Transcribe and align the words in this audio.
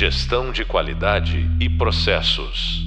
Gestão 0.00 0.52
de 0.52 0.64
qualidade 0.64 1.50
e 1.60 1.68
processos. 1.68 2.86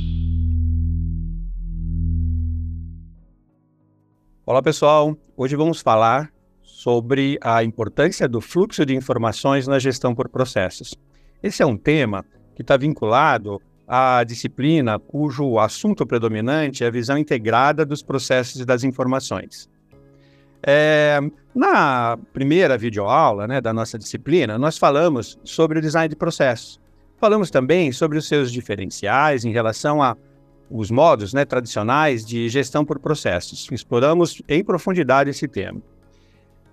Olá 4.45 4.61
pessoal, 4.61 5.17
hoje 5.35 5.57
vamos 5.57 5.81
falar 5.81 6.31
sobre 6.63 7.37
a 7.41 7.65
importância 7.65 8.29
do 8.29 8.39
fluxo 8.39 8.85
de 8.85 8.95
informações 8.95 9.67
na 9.67 9.77
gestão 9.77 10.15
por 10.15 10.29
processos. 10.29 10.95
Esse 11.43 11.61
é 11.61 11.65
um 11.65 11.75
tema 11.75 12.23
que 12.55 12.61
está 12.61 12.77
vinculado 12.77 13.61
à 13.85 14.23
disciplina 14.23 14.97
cujo 14.97 15.59
assunto 15.59 16.05
predominante 16.05 16.85
é 16.85 16.87
a 16.87 16.91
visão 16.91 17.17
integrada 17.17 17.85
dos 17.85 18.01
processos 18.01 18.61
e 18.61 18.65
das 18.65 18.85
informações. 18.85 19.69
É, 20.65 21.19
na 21.53 22.17
primeira 22.31 22.77
videoaula 22.77 23.49
né, 23.49 23.59
da 23.59 23.73
nossa 23.73 23.99
disciplina, 23.99 24.57
nós 24.57 24.77
falamos 24.77 25.37
sobre 25.43 25.79
o 25.79 25.81
design 25.81 26.07
de 26.07 26.15
processos. 26.15 26.80
Falamos 27.21 27.51
também 27.51 27.91
sobre 27.91 28.17
os 28.17 28.27
seus 28.27 28.51
diferenciais 28.51 29.45
em 29.45 29.51
relação 29.51 30.01
a 30.01 30.17
os 30.71 30.89
modos 30.89 31.35
né, 31.35 31.45
tradicionais 31.45 32.25
de 32.25 32.49
gestão 32.49 32.83
por 32.83 32.97
processos. 32.97 33.67
Exploramos 33.71 34.41
em 34.49 34.63
profundidade 34.63 35.29
esse 35.29 35.47
tema. 35.47 35.79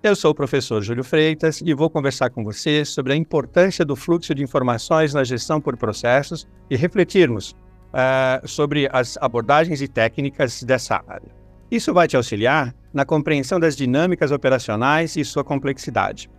Eu 0.02 0.16
sou 0.16 0.30
o 0.30 0.34
professor 0.34 0.80
Júlio 0.80 1.04
Freitas 1.04 1.60
e 1.62 1.74
vou 1.74 1.90
conversar 1.90 2.30
com 2.30 2.42
você 2.42 2.82
sobre 2.82 3.12
a 3.12 3.16
importância 3.16 3.84
do 3.84 3.94
fluxo 3.94 4.34
de 4.34 4.42
informações 4.42 5.12
na 5.12 5.22
gestão 5.22 5.60
por 5.60 5.76
processos 5.76 6.48
e 6.70 6.76
refletirmos 6.76 7.50
uh, 7.92 8.48
sobre 8.48 8.88
as 8.90 9.18
abordagens 9.18 9.82
e 9.82 9.88
técnicas 9.88 10.62
dessa 10.62 11.04
área. 11.06 11.28
Isso 11.70 11.92
vai 11.92 12.08
te 12.08 12.16
auxiliar 12.16 12.74
na 12.94 13.04
compreensão 13.04 13.60
das 13.60 13.76
dinâmicas 13.76 14.30
operacionais 14.30 15.14
e 15.14 15.26
sua 15.26 15.44
complexidade. 15.44 16.30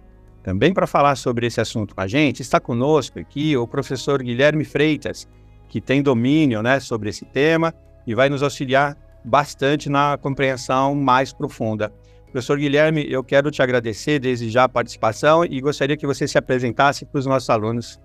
Também 0.49 0.73
para 0.73 0.88
falar 0.88 1.16
sobre 1.16 1.45
esse 1.45 1.62
assunto 1.62 1.94
com 1.94 2.02
a 2.02 2.08
gente, 2.08 2.41
está 2.41 2.59
conosco 2.59 3.20
aqui 3.20 3.55
o 3.55 3.67
professor 3.67 4.20
Guilherme 4.23 4.66
Freitas, 4.66 5.27
que 5.67 5.80
tem 5.80 6.02
domínio 6.02 6.64
né, 6.64 6.80
sobre 6.80 7.09
esse 7.09 7.23
tema 7.23 7.72
e 8.08 8.16
vai 8.16 8.30
nos 8.30 8.41
auxiliar 8.41 8.97
bastante 9.23 9.91
na 9.91 10.17
compreensão 10.17 10.95
mais 10.95 11.31
profunda. 11.31 11.94
Professor 12.31 12.58
Guilherme, 12.58 13.06
eu 13.08 13.23
quero 13.23 13.52
te 13.52 13.61
agradecer 13.61 14.17
desde 14.17 14.50
já 14.50 14.64
a 14.64 14.67
participação 14.67 15.45
e 15.45 15.61
gostaria 15.61 15.95
que 15.95 16.08
você 16.08 16.28
se 16.28 16.36
apresentasse 16.36 17.06
para 17.06 17.19
os 17.19 17.28
nossos 17.28 17.52
alunos. 17.52 18.00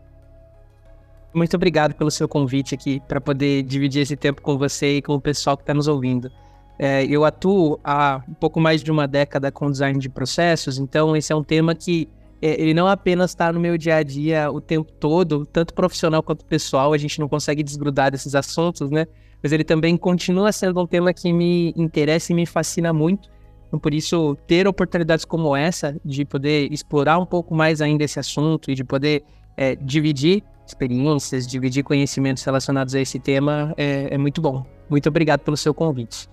Muito 1.32 1.56
obrigado 1.56 1.94
pelo 1.94 2.10
seu 2.10 2.28
convite 2.28 2.74
aqui 2.74 3.00
para 3.08 3.22
poder 3.22 3.62
dividir 3.62 4.02
esse 4.02 4.16
tempo 4.16 4.42
com 4.42 4.58
você 4.58 4.98
e 4.98 5.02
com 5.02 5.14
o 5.14 5.20
pessoal 5.20 5.56
que 5.56 5.62
está 5.62 5.72
nos 5.72 5.88
ouvindo. 5.88 6.30
É, 6.78 7.06
eu 7.06 7.24
atuo 7.24 7.80
há 7.82 8.20
um 8.28 8.34
pouco 8.34 8.60
mais 8.60 8.82
de 8.82 8.90
uma 8.90 9.08
década 9.08 9.50
com 9.50 9.70
design 9.70 9.98
de 9.98 10.10
processos, 10.10 10.76
então 10.76 11.16
esse 11.16 11.32
é 11.32 11.36
um 11.36 11.42
tema 11.42 11.74
que 11.74 12.06
ele 12.46 12.74
não 12.74 12.86
apenas 12.86 13.30
está 13.30 13.50
no 13.52 13.58
meu 13.58 13.78
dia 13.78 13.96
a 13.96 14.02
dia 14.02 14.50
o 14.50 14.60
tempo 14.60 14.92
todo, 14.92 15.46
tanto 15.46 15.72
profissional 15.72 16.22
quanto 16.22 16.44
pessoal, 16.44 16.92
a 16.92 16.98
gente 16.98 17.18
não 17.18 17.28
consegue 17.28 17.62
desgrudar 17.62 18.10
desses 18.10 18.34
assuntos, 18.34 18.90
né? 18.90 19.06
Mas 19.42 19.52
ele 19.52 19.64
também 19.64 19.96
continua 19.96 20.52
sendo 20.52 20.80
um 20.80 20.86
tema 20.86 21.12
que 21.12 21.32
me 21.32 21.72
interessa 21.76 22.32
e 22.32 22.34
me 22.34 22.44
fascina 22.44 22.92
muito. 22.92 23.30
Então, 23.66 23.78
por 23.78 23.94
isso, 23.94 24.36
ter 24.46 24.68
oportunidades 24.68 25.24
como 25.24 25.56
essa, 25.56 25.96
de 26.04 26.24
poder 26.24 26.70
explorar 26.70 27.18
um 27.18 27.26
pouco 27.26 27.54
mais 27.54 27.80
ainda 27.80 28.04
esse 28.04 28.18
assunto 28.18 28.70
e 28.70 28.74
de 28.74 28.84
poder 28.84 29.24
é, 29.56 29.74
dividir 29.76 30.42
experiências, 30.66 31.46
dividir 31.46 31.82
conhecimentos 31.82 32.42
relacionados 32.44 32.94
a 32.94 33.00
esse 33.00 33.18
tema, 33.18 33.74
é, 33.76 34.08
é 34.14 34.18
muito 34.18 34.40
bom. 34.40 34.64
Muito 34.88 35.08
obrigado 35.08 35.40
pelo 35.40 35.56
seu 35.56 35.74
convite. 35.74 36.28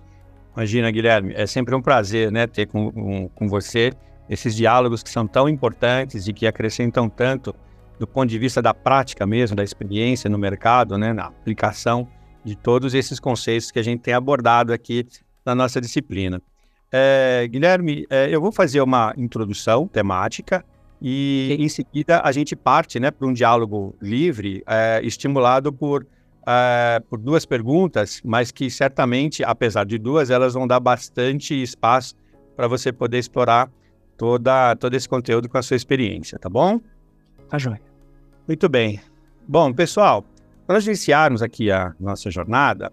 Imagina, 0.56 0.92
Guilherme, 0.92 1.34
é 1.36 1.48
sempre 1.48 1.74
um 1.74 1.82
prazer 1.82 2.32
né, 2.32 2.48
ter 2.48 2.66
com, 2.68 2.92
com, 2.92 3.30
com 3.30 3.48
você 3.48 3.94
esses 4.32 4.56
diálogos 4.56 5.04
que 5.04 5.10
são 5.10 5.28
tão 5.28 5.50
importantes 5.50 6.28
e 6.28 6.34
que 6.34 6.48
acrescentam 6.48 7.10
tanto 7.10 7.54
do 8.00 8.08
ponto 8.08 8.30
de 8.30 8.40
vista 8.40 8.62
da 8.62 8.74
prática 8.74 9.28
mesmo, 9.28 9.56
da 9.56 9.64
experiência 9.64 10.30
no 10.30 10.38
mercado, 10.38 10.98
né, 10.98 11.12
na 11.12 11.26
aplicação 11.26 12.08
de 12.44 12.56
todos 12.56 12.96
esses 12.96 13.20
conceitos 13.20 13.70
que 13.70 13.78
a 13.78 13.84
gente 13.84 14.02
tem 14.02 14.14
abordado 14.14 14.74
aqui 14.74 15.06
na 15.46 15.54
nossa 15.54 15.82
disciplina. 15.82 16.42
É, 16.92 17.48
Guilherme, 17.48 18.08
é, 18.10 18.30
eu 18.32 18.42
vou 18.42 18.52
fazer 18.52 18.82
uma 18.82 19.14
introdução 19.18 19.88
temática 19.88 20.66
e 21.02 21.56
em 21.60 21.70
seguida 21.70 22.22
a 22.24 22.32
gente 22.32 22.56
parte 22.56 23.00
né, 23.00 23.12
para 23.12 23.28
um 23.28 23.34
diálogo 23.34 23.96
livre, 24.02 24.64
é, 24.66 25.02
estimulado 25.04 25.72
por 25.74 26.08
uh, 26.42 27.04
por 27.10 27.20
duas 27.20 27.46
perguntas, 27.46 28.22
mas 28.24 28.52
que 28.52 28.70
certamente, 28.70 29.44
apesar 29.44 29.86
de 29.86 29.98
duas, 29.98 30.30
elas 30.30 30.54
vão 30.54 30.68
dar 30.68 30.80
bastante 30.80 31.62
espaço 31.62 32.16
para 32.56 32.68
você 32.68 32.92
poder 32.92 33.20
explorar 33.20 33.70
toda, 34.18 34.76
todo 34.76 34.94
esse 34.96 35.08
conteúdo 35.08 35.50
com 35.50 35.58
a 35.58 35.62
sua 35.62 35.76
experiência, 35.76 36.38
tá 36.38 36.50
bom? 36.50 36.80
Tá 37.50 37.58
joia. 37.58 37.82
Muito 38.48 38.70
bem. 38.70 39.00
Bom, 39.48 39.74
pessoal, 39.74 40.24
para 40.66 40.76
nós 40.76 40.86
iniciarmos 40.86 41.42
aqui 41.42 41.72
a 41.72 41.94
nossa 42.00 42.30
jornada, 42.30 42.92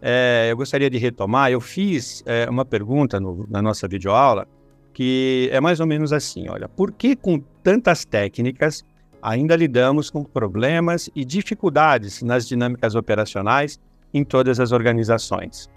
é, 0.00 0.48
eu 0.50 0.56
gostaria 0.56 0.90
de 0.90 0.98
retomar. 0.98 1.50
Eu 1.50 1.60
fiz 1.60 2.22
é, 2.26 2.48
uma 2.48 2.64
pergunta 2.64 3.20
no, 3.20 3.46
na 3.48 3.60
nossa 3.60 3.86
videoaula 3.86 4.46
que 4.92 5.48
é 5.52 5.60
mais 5.60 5.78
ou 5.80 5.86
menos 5.86 6.12
assim: 6.12 6.48
olha, 6.48 6.68
por 6.68 6.92
que 6.92 7.14
com 7.14 7.38
tantas 7.62 8.04
técnicas 8.04 8.84
ainda 9.22 9.54
lidamos 9.56 10.10
com 10.10 10.24
problemas 10.24 11.10
e 11.14 11.24
dificuldades 11.24 12.22
nas 12.22 12.46
dinâmicas 12.48 12.94
operacionais 12.94 13.78
em 14.12 14.24
todas 14.24 14.58
as 14.58 14.72
organizações. 14.72 15.68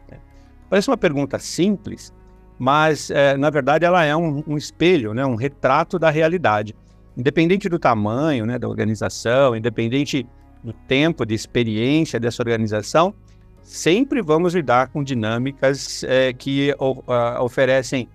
Parece 0.70 0.90
uma 0.90 0.98
pergunta 0.98 1.38
simples, 1.38 2.14
mas 2.58 3.09
é, 3.09 3.36
na 3.38 3.50
verdade 3.50 3.86
ela 3.86 4.03
é 4.03 4.16
um, 4.16 4.44
um, 4.47 4.58
espelho, 4.58 5.14
né, 5.14 5.25
um 5.25 5.36
retrato 5.36 5.97
da 5.97 6.09
realidade. 6.09 6.75
Independente 7.16 7.69
do 7.69 7.78
tamanho 7.78 8.46
né, 8.46 8.58
da 8.58 8.68
organização, 8.68 9.56
independente 9.56 10.25
do 10.63 10.74
tempo 10.74 11.25
de 11.25 11.34
experiência 11.34 12.19
dessa 12.19 12.42
organização, 12.42 13.13
sempre 13.62 14.22
vamos 14.22 14.53
lidar 14.53 14.88
com 14.88 15.03
dinâmicas 15.03 16.03
é, 16.03 16.34
que 16.34 16.74
o, 16.80 16.92
uh, 16.92 17.42
oferecem 17.42 18.08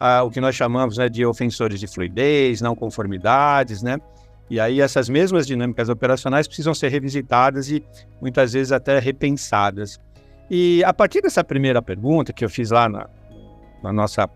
uh, 0.00 0.24
o 0.24 0.30
que 0.30 0.40
nós 0.40 0.54
chamamos 0.54 0.98
né, 0.98 1.08
de 1.08 1.24
ofensores 1.24 1.80
de 1.80 1.86
fluidez, 1.86 2.60
não 2.60 2.74
conformidades, 2.74 3.82
né? 3.82 3.98
E 4.48 4.60
aí 4.60 4.80
essas 4.80 5.08
mesmas 5.08 5.46
dinâmicas 5.46 5.88
operacionais 5.88 6.46
precisam 6.46 6.72
ser 6.72 6.88
revisitadas 6.88 7.68
e 7.68 7.84
muitas 8.20 8.52
vezes 8.52 8.70
até 8.70 8.98
repensadas. 9.00 9.98
E 10.48 10.84
a 10.84 10.94
partir 10.94 11.20
dessa 11.20 11.42
primeira 11.42 11.82
pergunta 11.82 12.32
que 12.32 12.44
eu 12.44 12.48
fiz 12.48 12.70
lá 12.70 12.88
na, 12.88 13.08
na 13.86 13.92
nossa 13.92 14.28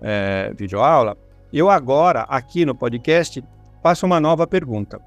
é, 0.00 0.52
videoaula, 0.56 1.16
eu 1.52 1.68
agora, 1.68 2.22
aqui 2.22 2.64
no 2.64 2.74
podcast, 2.74 3.42
faço 3.82 4.06
uma 4.06 4.20
nova 4.20 4.46
pergunta 4.46 5.00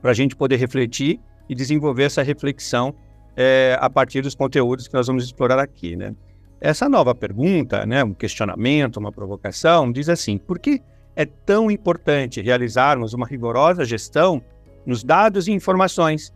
para 0.00 0.10
a 0.10 0.14
gente 0.14 0.34
poder 0.34 0.56
refletir 0.56 1.20
e 1.48 1.54
desenvolver 1.54 2.04
essa 2.04 2.22
reflexão 2.22 2.94
é, 3.36 3.76
a 3.80 3.90
partir 3.90 4.22
dos 4.22 4.34
conteúdos 4.34 4.88
que 4.88 4.94
nós 4.94 5.06
vamos 5.06 5.24
explorar 5.24 5.58
aqui, 5.58 5.96
né? 5.96 6.14
Essa 6.60 6.88
nova 6.88 7.14
pergunta, 7.14 7.86
né, 7.86 8.04
um 8.04 8.12
questionamento, 8.12 8.98
uma 8.98 9.10
provocação, 9.10 9.90
diz 9.90 10.08
assim: 10.08 10.36
por 10.36 10.58
que 10.58 10.82
é 11.16 11.24
tão 11.24 11.70
importante 11.70 12.40
realizarmos 12.40 13.14
uma 13.14 13.26
rigorosa 13.26 13.84
gestão 13.84 14.42
nos 14.86 15.02
dados 15.02 15.48
e 15.48 15.52
informações 15.52 16.32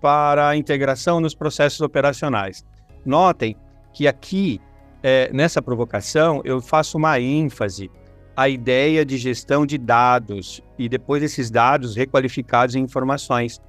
para 0.00 0.48
a 0.48 0.56
integração 0.56 1.20
nos 1.20 1.34
processos 1.34 1.80
operacionais. 1.80 2.64
Notem 3.04 3.56
que 3.92 4.06
aqui, 4.06 4.60
é, 5.02 5.30
nessa 5.32 5.62
provocação, 5.62 6.40
eu 6.44 6.60
faço 6.60 6.96
uma 6.96 7.20
ênfase 7.20 7.90
à 8.36 8.48
ideia 8.48 9.04
de 9.04 9.16
gestão 9.16 9.66
de 9.66 9.78
dados 9.78 10.62
e 10.78 10.88
depois 10.88 11.22
esses 11.22 11.50
dados 11.50 11.96
requalificados 11.96 12.74
em 12.74 12.80
informações 12.80 13.60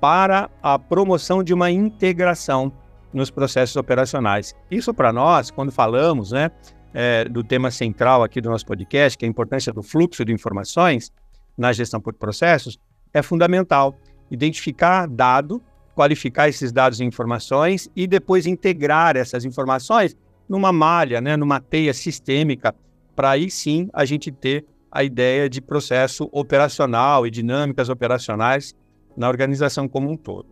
para 0.00 0.48
a 0.62 0.78
promoção 0.78 1.42
de 1.42 1.52
uma 1.52 1.70
integração 1.70 2.72
nos 3.12 3.30
processos 3.30 3.76
operacionais. 3.76 4.54
Isso 4.70 4.92
para 4.94 5.12
nós, 5.12 5.50
quando 5.50 5.72
falamos, 5.72 6.32
né, 6.32 6.50
é, 6.94 7.24
do 7.24 7.42
tema 7.42 7.70
central 7.70 8.22
aqui 8.22 8.40
do 8.40 8.50
nosso 8.50 8.66
podcast, 8.66 9.16
que 9.16 9.24
é 9.24 9.28
a 9.28 9.30
importância 9.30 9.72
do 9.72 9.82
fluxo 9.82 10.24
de 10.24 10.32
informações 10.32 11.12
na 11.56 11.72
gestão 11.72 12.00
por 12.00 12.14
processos, 12.14 12.78
é 13.12 13.22
fundamental. 13.22 13.98
Identificar 14.30 15.06
dado, 15.06 15.62
qualificar 15.94 16.48
esses 16.48 16.70
dados 16.70 17.00
e 17.00 17.04
informações 17.04 17.90
e 17.96 18.06
depois 18.06 18.46
integrar 18.46 19.16
essas 19.16 19.44
informações 19.44 20.16
numa 20.48 20.72
malha, 20.72 21.20
né, 21.20 21.36
numa 21.36 21.60
teia 21.60 21.92
sistêmica, 21.92 22.74
para 23.14 23.30
aí 23.30 23.50
sim 23.50 23.88
a 23.92 24.04
gente 24.04 24.30
ter 24.32 24.64
a 24.90 25.04
ideia 25.04 25.48
de 25.48 25.60
processo 25.60 26.28
operacional 26.32 27.26
e 27.26 27.30
dinâmicas 27.30 27.88
operacionais 27.88 28.74
na 29.16 29.28
organização 29.28 29.88
como 29.88 30.10
um 30.10 30.16
todo. 30.16 30.46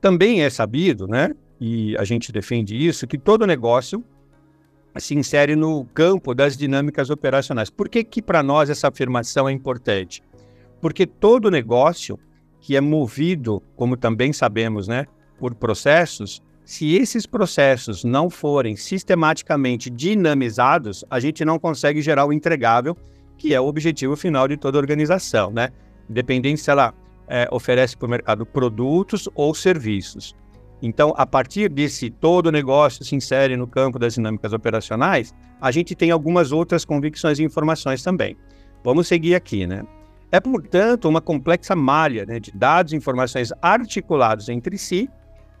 Também 0.00 0.42
é 0.42 0.50
sabido, 0.50 1.08
né, 1.08 1.34
e 1.60 1.96
a 1.96 2.04
gente 2.04 2.30
defende 2.30 2.76
isso, 2.76 3.06
que 3.06 3.18
todo 3.18 3.46
negócio 3.46 4.04
se 4.96 5.14
insere 5.14 5.54
no 5.54 5.84
campo 5.94 6.34
das 6.34 6.56
dinâmicas 6.56 7.10
operacionais. 7.10 7.70
Por 7.70 7.88
que, 7.88 8.02
que 8.04 8.20
para 8.20 8.42
nós 8.42 8.68
essa 8.68 8.88
afirmação 8.88 9.48
é 9.48 9.52
importante? 9.52 10.22
Porque 10.80 11.06
todo 11.06 11.50
negócio 11.50 12.18
que 12.60 12.76
é 12.76 12.80
movido, 12.80 13.62
como 13.76 13.96
também 13.96 14.32
sabemos, 14.32 14.88
né, 14.88 15.06
por 15.38 15.54
processos, 15.54 16.42
se 16.68 16.96
esses 16.96 17.24
processos 17.24 18.04
não 18.04 18.28
forem 18.28 18.76
sistematicamente 18.76 19.88
dinamizados, 19.88 21.02
a 21.08 21.18
gente 21.18 21.42
não 21.42 21.58
consegue 21.58 22.02
gerar 22.02 22.26
o 22.26 22.32
entregável, 22.32 22.94
que 23.38 23.54
é 23.54 23.60
o 23.60 23.64
objetivo 23.64 24.14
final 24.14 24.46
de 24.46 24.54
toda 24.58 24.76
organização, 24.76 25.50
né? 25.50 25.70
Independente 26.10 26.60
se 26.60 26.70
ela 26.70 26.92
é, 27.26 27.48
oferece 27.50 27.96
para 27.96 28.04
o 28.04 28.10
mercado 28.10 28.44
produtos 28.44 29.30
ou 29.34 29.54
serviços. 29.54 30.36
Então, 30.82 31.14
a 31.16 31.24
partir 31.24 31.70
desse 31.70 32.10
todo 32.10 32.52
negócio 32.52 33.02
se 33.02 33.16
insere 33.16 33.56
no 33.56 33.66
campo 33.66 33.98
das 33.98 34.12
dinâmicas 34.12 34.52
operacionais, 34.52 35.34
a 35.58 35.70
gente 35.70 35.94
tem 35.94 36.10
algumas 36.10 36.52
outras 36.52 36.84
convicções 36.84 37.38
e 37.38 37.44
informações 37.44 38.02
também. 38.02 38.36
Vamos 38.84 39.08
seguir 39.08 39.34
aqui, 39.34 39.66
né? 39.66 39.84
É, 40.30 40.38
portanto, 40.38 41.08
uma 41.08 41.22
complexa 41.22 41.74
malha 41.74 42.26
né, 42.26 42.38
de 42.38 42.52
dados 42.52 42.92
e 42.92 42.96
informações 42.96 43.54
articulados 43.62 44.50
entre 44.50 44.76
si 44.76 45.08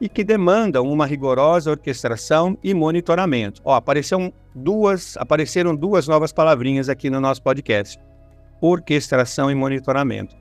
e 0.00 0.08
que 0.08 0.22
demandam 0.22 0.86
uma 0.86 1.06
rigorosa 1.06 1.70
orquestração 1.70 2.56
e 2.62 2.72
monitoramento. 2.72 3.60
Ó, 3.64 3.74
apareceram 3.74 4.32
duas, 4.54 5.16
apareceram 5.16 5.74
duas 5.74 6.06
novas 6.06 6.32
palavrinhas 6.32 6.88
aqui 6.88 7.10
no 7.10 7.20
nosso 7.20 7.42
podcast: 7.42 7.98
orquestração 8.60 9.50
e 9.50 9.54
monitoramento. 9.54 10.36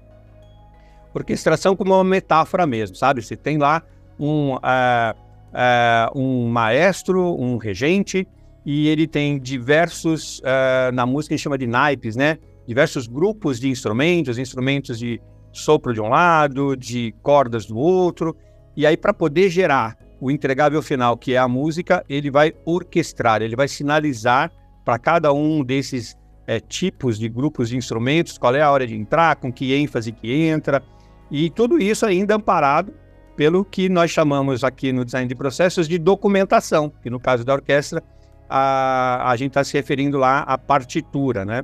Orquestração 1.13 1.75
como 1.75 1.93
uma 1.95 2.03
metáfora 2.03 2.67
mesmo, 2.67 2.95
sabe? 2.95 3.23
Você 3.23 3.35
tem 3.35 3.57
lá 3.57 3.81
um, 4.19 4.53
uh, 4.53 4.57
uh, 4.57 6.19
um 6.19 6.47
maestro, 6.47 7.35
um 7.39 7.57
regente, 7.57 8.27
e 8.63 8.87
ele 8.87 9.07
tem 9.07 9.39
diversos, 9.39 10.39
uh, 10.39 10.91
na 10.93 11.05
música 11.05 11.33
a 11.33 11.37
gente 11.37 11.43
chama 11.43 11.57
de 11.57 11.65
naipes, 11.65 12.15
né? 12.15 12.37
Diversos 12.67 13.07
grupos 13.07 13.59
de 13.59 13.69
instrumentos, 13.69 14.37
instrumentos 14.37 14.99
de 14.99 15.19
sopro 15.51 15.93
de 15.93 16.01
um 16.01 16.09
lado, 16.09 16.75
de 16.75 17.15
cordas 17.23 17.65
do 17.65 17.77
outro, 17.77 18.35
e 18.77 18.85
aí 18.85 18.95
para 18.95 19.11
poder 19.11 19.49
gerar 19.49 19.97
o 20.21 20.29
entregável 20.29 20.81
final, 20.83 21.17
que 21.17 21.33
é 21.33 21.37
a 21.37 21.47
música, 21.47 22.05
ele 22.07 22.29
vai 22.29 22.53
orquestrar, 22.63 23.41
ele 23.41 23.55
vai 23.55 23.67
sinalizar 23.67 24.51
para 24.85 24.99
cada 24.99 25.33
um 25.33 25.63
desses 25.63 26.15
é, 26.45 26.59
tipos 26.59 27.17
de 27.17 27.27
grupos 27.27 27.69
de 27.69 27.75
instrumentos 27.75 28.37
qual 28.37 28.55
é 28.55 28.61
a 28.61 28.71
hora 28.71 28.85
de 28.85 28.95
entrar, 28.95 29.35
com 29.37 29.51
que 29.51 29.73
ênfase 29.73 30.11
que 30.11 30.31
entra, 30.31 30.83
e 31.29 31.49
tudo 31.49 31.79
isso 31.81 32.05
ainda 32.05 32.35
amparado 32.35 32.93
pelo 33.35 33.65
que 33.65 33.89
nós 33.89 34.11
chamamos 34.11 34.63
aqui 34.63 34.93
no 34.93 35.03
design 35.03 35.27
de 35.27 35.35
processos 35.35 35.87
de 35.87 35.97
documentação, 35.97 36.91
que 37.01 37.09
no 37.09 37.19
caso 37.19 37.43
da 37.43 37.53
orquestra 37.53 38.03
a, 38.49 39.29
a 39.29 39.35
gente 39.35 39.49
está 39.49 39.63
se 39.63 39.73
referindo 39.73 40.17
lá 40.17 40.39
à 40.39 40.57
partitura, 40.57 41.43
né? 41.43 41.63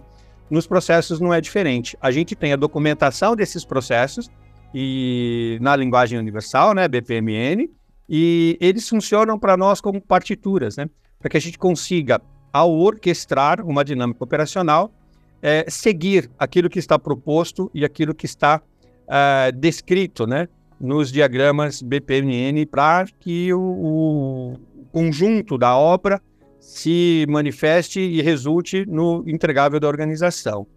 Nos 0.50 0.68
processos 0.68 1.20
não 1.20 1.34
é 1.34 1.40
diferente. 1.40 1.98
A 2.02 2.12
gente 2.12 2.36
tem 2.36 2.54
a 2.54 2.56
documentação 2.56 3.36
desses 3.36 3.66
processos 3.66 4.30
e 4.74 5.58
na 5.62 5.76
linguagem 5.76 6.18
universal, 6.18 6.74
né, 6.74 6.88
BPMN, 6.88 7.70
e 8.10 8.58
eles 8.60 8.88
funcionam 8.88 9.38
para 9.40 9.56
nós 9.56 9.80
como 9.80 10.02
partituras, 10.02 10.78
né? 10.78 10.90
Para 11.20 11.30
que 11.30 11.38
a 11.38 11.42
gente 11.42 11.58
consiga, 11.58 12.22
ao 12.52 12.72
orquestrar 12.72 13.66
uma 13.66 13.84
dinâmica 13.84 14.24
operacional, 14.24 14.94
é, 15.42 15.66
seguir 15.70 16.30
aquilo 16.38 16.70
que 16.70 16.80
está 16.80 17.00
proposto 17.00 17.70
e 17.74 17.84
aquilo 17.86 18.14
que 18.14 18.26
está 18.26 18.62
é, 19.08 19.52
descrito, 19.52 20.28
né? 20.28 20.48
nos 20.84 21.14
diagramas 21.14 21.82
BPMN 21.82 22.66
para 22.66 23.06
que 23.20 23.54
o, 23.54 23.60
o, 23.60 24.60
conjunto 24.92 25.58
da 25.58 25.76
obra 25.78 26.22
se 26.60 27.26
manifeste 27.30 28.00
e 28.00 28.22
resulte 28.22 28.86
no 28.86 29.24
entregável 29.26 29.80
da 29.80 29.88
organização. 29.88 30.68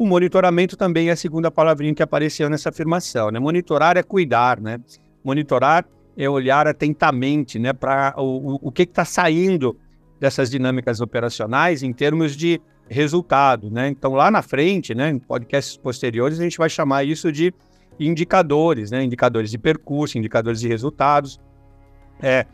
O 0.00 0.06
monitoramento 0.06 0.78
também 0.78 1.10
é 1.10 1.12
a 1.12 1.16
segunda 1.16 1.50
palavrinha 1.50 1.94
que 1.94 2.02
apareceu 2.02 2.48
nessa 2.48 2.70
afirmação. 2.70 3.30
Né? 3.30 3.38
Monitorar 3.38 3.98
é 3.98 4.02
cuidar, 4.02 4.58
né? 4.58 4.80
Monitorar 5.22 5.86
é 6.16 6.26
olhar 6.26 6.66
atentamente 6.66 7.58
né, 7.58 7.74
para 7.74 8.14
o, 8.16 8.58
o, 8.62 8.72
que 8.72 8.84
está 8.84 9.04
saindo 9.04 9.76
dessas 10.18 10.48
dinâmicas 10.48 11.02
operacionais 11.02 11.82
em 11.82 11.92
termos 11.92 12.34
de 12.34 12.58
resultado. 12.88 13.70
Né? 13.70 13.88
Então, 13.88 14.14
lá 14.14 14.30
na 14.30 14.40
frente, 14.40 14.94
né, 14.94 15.10
em 15.10 15.18
podcasts 15.18 15.76
posteriores, 15.76 16.40
a 16.40 16.44
gente 16.44 16.56
vai 16.56 16.70
chamar 16.70 17.04
isso 17.04 17.30
de 17.30 17.52
indicadores, 17.98 18.90
né? 18.90 19.04
indicadores 19.04 19.50
de 19.50 19.58
percurso, 19.58 20.16
indicadores 20.16 20.60
de 20.60 20.68
resultados. 20.68 21.38
É, 22.22 22.46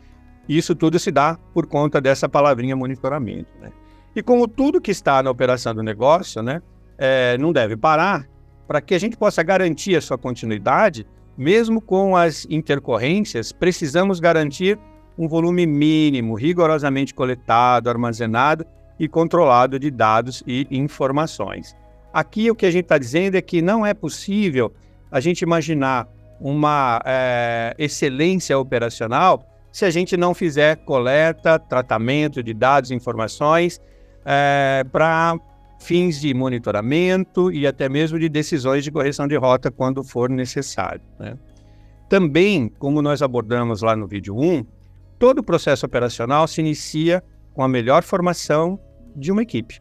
isso 0.49 0.75
tudo 0.75 0.99
se 0.99 1.11
dá 1.11 1.39
por 1.53 1.65
conta 1.65 2.01
dessa 2.01 2.27
palavrinha 2.27 2.75
monitoramento. 2.75 3.53
Né? 3.61 3.71
E 4.13 4.21
como 4.21 4.49
tudo 4.49 4.81
que 4.81 4.91
está 4.91 5.23
na 5.23 5.31
operação 5.31 5.73
do 5.73 5.81
negócio 5.81 6.43
né, 6.43 6.61
é, 6.97 7.37
não 7.37 7.51
deve 7.53 7.77
parar, 7.77 8.27
para 8.67 8.81
que 8.81 8.93
a 8.93 8.99
gente 8.99 9.15
possa 9.15 9.41
garantir 9.43 9.95
a 9.95 10.01
sua 10.01 10.17
continuidade, 10.17 11.07
mesmo 11.37 11.79
com 11.79 12.15
as 12.15 12.45
intercorrências, 12.49 13.51
precisamos 13.51 14.19
garantir 14.19 14.77
um 15.17 15.27
volume 15.27 15.65
mínimo, 15.65 16.35
rigorosamente 16.35 17.13
coletado, 17.13 17.89
armazenado 17.89 18.65
e 18.99 19.07
controlado 19.07 19.79
de 19.79 19.89
dados 19.89 20.43
e 20.45 20.67
informações. 20.69 21.75
Aqui 22.13 22.49
o 22.49 22.55
que 22.55 22.65
a 22.65 22.71
gente 22.71 22.83
está 22.83 22.97
dizendo 22.97 23.35
é 23.35 23.41
que 23.41 23.61
não 23.61 23.85
é 23.85 23.93
possível 23.93 24.73
a 25.11 25.19
gente 25.19 25.41
imaginar 25.41 26.07
uma 26.39 27.01
é, 27.05 27.75
excelência 27.77 28.57
operacional 28.57 29.45
se 29.71 29.85
a 29.85 29.89
gente 29.89 30.17
não 30.17 30.33
fizer 30.33 30.77
coleta, 30.77 31.59
tratamento 31.59 32.41
de 32.41 32.53
dados 32.53 32.89
e 32.89 32.95
informações 32.95 33.79
é, 34.25 34.83
para 34.91 35.37
fins 35.79 36.19
de 36.19 36.33
monitoramento 36.33 37.51
e 37.51 37.67
até 37.67 37.87
mesmo 37.87 38.19
de 38.19 38.27
decisões 38.29 38.83
de 38.83 38.91
correção 38.91 39.27
de 39.27 39.35
rota 39.35 39.69
quando 39.69 40.03
for 40.03 40.29
necessário. 40.29 41.01
Né? 41.19 41.37
Também, 42.09 42.69
como 42.79 43.01
nós 43.01 43.21
abordamos 43.21 43.81
lá 43.81 43.95
no 43.95 44.07
vídeo 44.07 44.37
1, 44.37 44.65
todo 45.19 45.39
o 45.39 45.43
processo 45.43 45.85
operacional 45.85 46.47
se 46.47 46.61
inicia 46.61 47.23
com 47.53 47.63
a 47.63 47.67
melhor 47.67 48.03
formação 48.03 48.79
de 49.15 49.31
uma 49.31 49.41
equipe. 49.41 49.79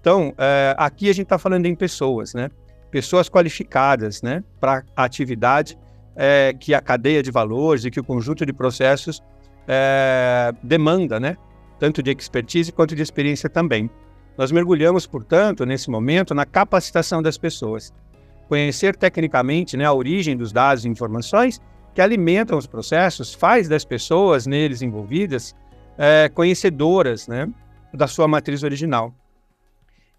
Então, 0.00 0.32
é, 0.38 0.74
aqui 0.78 1.08
a 1.08 1.12
gente 1.12 1.24
está 1.24 1.38
falando 1.38 1.66
em 1.66 1.74
pessoas, 1.74 2.34
né? 2.34 2.50
pessoas 2.90 3.28
qualificadas 3.28 4.22
né, 4.22 4.42
para 4.60 4.82
a 4.96 5.04
atividade 5.04 5.78
é, 6.14 6.54
que 6.58 6.72
a 6.72 6.80
cadeia 6.80 7.22
de 7.22 7.30
valores 7.30 7.84
e 7.84 7.90
que 7.90 8.00
o 8.00 8.04
conjunto 8.04 8.46
de 8.46 8.52
processos 8.52 9.22
é, 9.68 10.52
demanda, 10.62 11.20
né, 11.20 11.36
tanto 11.78 12.02
de 12.02 12.10
expertise 12.10 12.72
quanto 12.72 12.96
de 12.96 13.02
experiência 13.02 13.50
também. 13.50 13.90
Nós 14.36 14.52
mergulhamos, 14.52 15.06
portanto, 15.06 15.64
nesse 15.64 15.90
momento, 15.90 16.34
na 16.34 16.44
capacitação 16.44 17.22
das 17.22 17.38
pessoas. 17.38 17.92
Conhecer 18.48 18.94
tecnicamente 18.94 19.76
né, 19.76 19.84
a 19.84 19.92
origem 19.92 20.36
dos 20.36 20.52
dados 20.52 20.84
e 20.84 20.88
informações 20.88 21.60
que 21.94 22.00
alimentam 22.00 22.58
os 22.58 22.66
processos 22.66 23.32
faz 23.32 23.68
das 23.68 23.84
pessoas 23.84 24.46
neles 24.46 24.82
envolvidas 24.82 25.54
é, 25.96 26.28
conhecedoras 26.28 27.26
né, 27.26 27.48
da 27.92 28.06
sua 28.06 28.28
matriz 28.28 28.62
original 28.62 29.14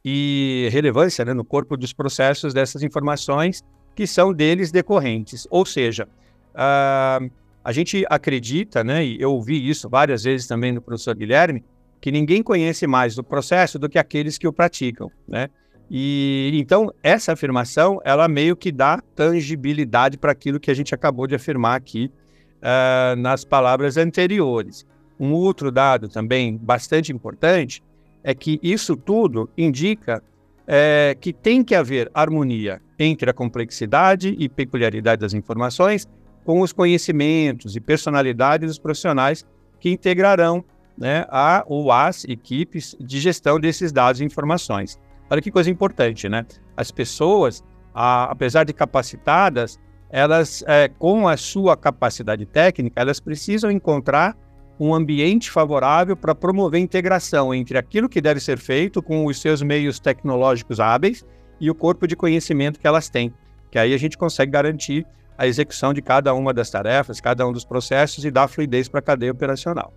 e 0.04 0.68
relevância 0.72 1.24
né, 1.24 1.34
no 1.34 1.46
corpo 1.46 1.78
dos 1.78 1.94
processos 1.94 2.54
dessas 2.54 2.82
informações 2.82 3.64
que 3.96 4.08
são 4.08 4.34
deles 4.34 4.72
decorrentes. 4.72 5.48
Ou 5.50 5.66
seja, 5.66 6.08
uh, 6.54 7.30
a 7.64 7.72
gente 7.72 8.06
acredita, 8.10 8.84
né, 8.84 9.04
e 9.04 9.22
eu 9.22 9.34
ouvi 9.34 9.70
isso 9.70 9.90
várias 9.90 10.24
vezes 10.24 10.48
também 10.48 10.74
do 10.74 10.82
professor 10.82 11.16
Guilherme, 11.16 11.64
que 12.00 12.12
ninguém 12.12 12.44
conhece 12.44 12.86
mais 12.86 13.16
do 13.16 13.24
processo 13.24 13.80
do 13.80 13.90
que 13.90 13.98
aqueles 13.98 14.38
que 14.38 14.48
o 14.48 14.54
praticam, 14.54 15.12
né? 15.28 15.50
E 15.90 16.52
então 16.56 16.92
essa 17.02 17.34
afirmação 17.34 18.02
ela 18.04 18.28
meio 18.28 18.56
que 18.56 18.72
dá 18.72 19.02
tangibilidade 19.16 20.18
para 20.18 20.32
aquilo 20.32 20.60
que 20.60 20.70
a 20.70 20.74
gente 20.74 20.94
acabou 20.94 21.28
de 21.28 21.36
afirmar 21.36 21.78
aqui 21.78 22.12
uh, 22.58 23.16
nas 23.16 23.46
palavras 23.46 23.96
anteriores. 23.98 24.86
Um 25.20 25.32
outro 25.32 25.72
dado 25.72 26.10
também 26.10 26.58
bastante 26.58 27.12
importante 27.12 27.82
é 28.24 28.36
que 28.36 28.60
isso 28.62 28.98
tudo 28.98 29.50
indica 29.58 30.22
é, 30.68 31.16
que 31.20 31.32
tem 31.32 31.64
que 31.64 31.74
haver 31.74 32.12
harmonia 32.14 32.82
entre 33.00 33.30
a 33.30 33.34
complexidade 33.34 34.36
e 34.38 34.50
peculiaridade 34.50 35.22
das 35.22 35.34
informações 35.34 36.08
com 36.44 36.62
os 36.62 36.74
conhecimentos 36.74 37.76
e 37.76 37.80
personalidade 37.80 38.66
dos 38.66 38.78
profissionais 38.78 39.46
que 39.80 39.90
integrarão 39.90 40.64
né, 40.98 41.26
a 41.30 41.64
ou 41.68 41.92
as 41.92 42.24
equipes 42.26 42.96
de 43.00 43.20
gestão 43.20 43.60
desses 43.60 43.92
dados 43.92 44.20
e 44.22 44.26
informações. 44.26 45.00
Olha 45.30 45.42
que 45.42 45.52
coisa 45.52 45.70
importante, 45.70 46.28
né? 46.28 46.46
As 46.76 46.90
pessoas, 46.90 47.64
a, 47.94 48.32
apesar 48.32 48.64
de 48.64 48.74
capacitadas, 48.74 49.80
elas, 50.10 50.64
é, 50.68 50.88
com 50.88 51.28
a 51.28 51.36
sua 51.36 51.76
capacidade 51.76 52.46
técnica, 52.46 53.00
elas 53.00 53.20
precisam 53.20 53.70
encontrar 53.70 54.36
um 54.80 54.94
ambiente 54.94 55.52
favorável 55.52 56.16
para 56.16 56.36
promover 56.36 56.80
integração 56.80 57.54
entre 57.54 57.78
aquilo 57.78 58.08
que 58.08 58.22
deve 58.22 58.40
ser 58.40 58.58
feito 58.58 59.02
com 59.02 59.26
os 59.26 59.42
seus 59.42 59.62
meios 59.62 60.00
tecnológicos 60.00 60.80
hábeis 60.80 61.26
e 61.60 61.70
o 61.70 61.76
corpo 61.76 62.08
de 62.08 62.16
conhecimento 62.16 62.80
que 62.80 62.88
elas 62.88 63.10
têm, 63.10 63.34
que 63.72 63.80
aí 63.80 63.94
a 63.94 63.98
gente 63.98 64.18
consegue 64.18 64.52
garantir 64.52 65.06
a 65.38 65.48
execução 65.48 65.94
de 65.94 66.02
cada 66.02 66.34
uma 66.34 66.54
das 66.54 66.70
tarefas, 66.70 67.20
cada 67.20 67.48
um 67.48 67.52
dos 67.52 67.66
processos 67.66 68.24
e 68.24 68.32
dar 68.32 68.48
fluidez 68.48 68.88
para 68.88 69.00
a 69.00 69.04
cadeia 69.04 69.32
operacional. 69.32 69.94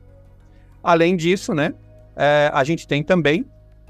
Além 0.82 1.16
disso, 1.16 1.54
né, 1.54 1.74
é, 2.16 2.50
a 2.52 2.64
gente 2.64 2.86
tem 2.86 3.02
também, 3.02 3.44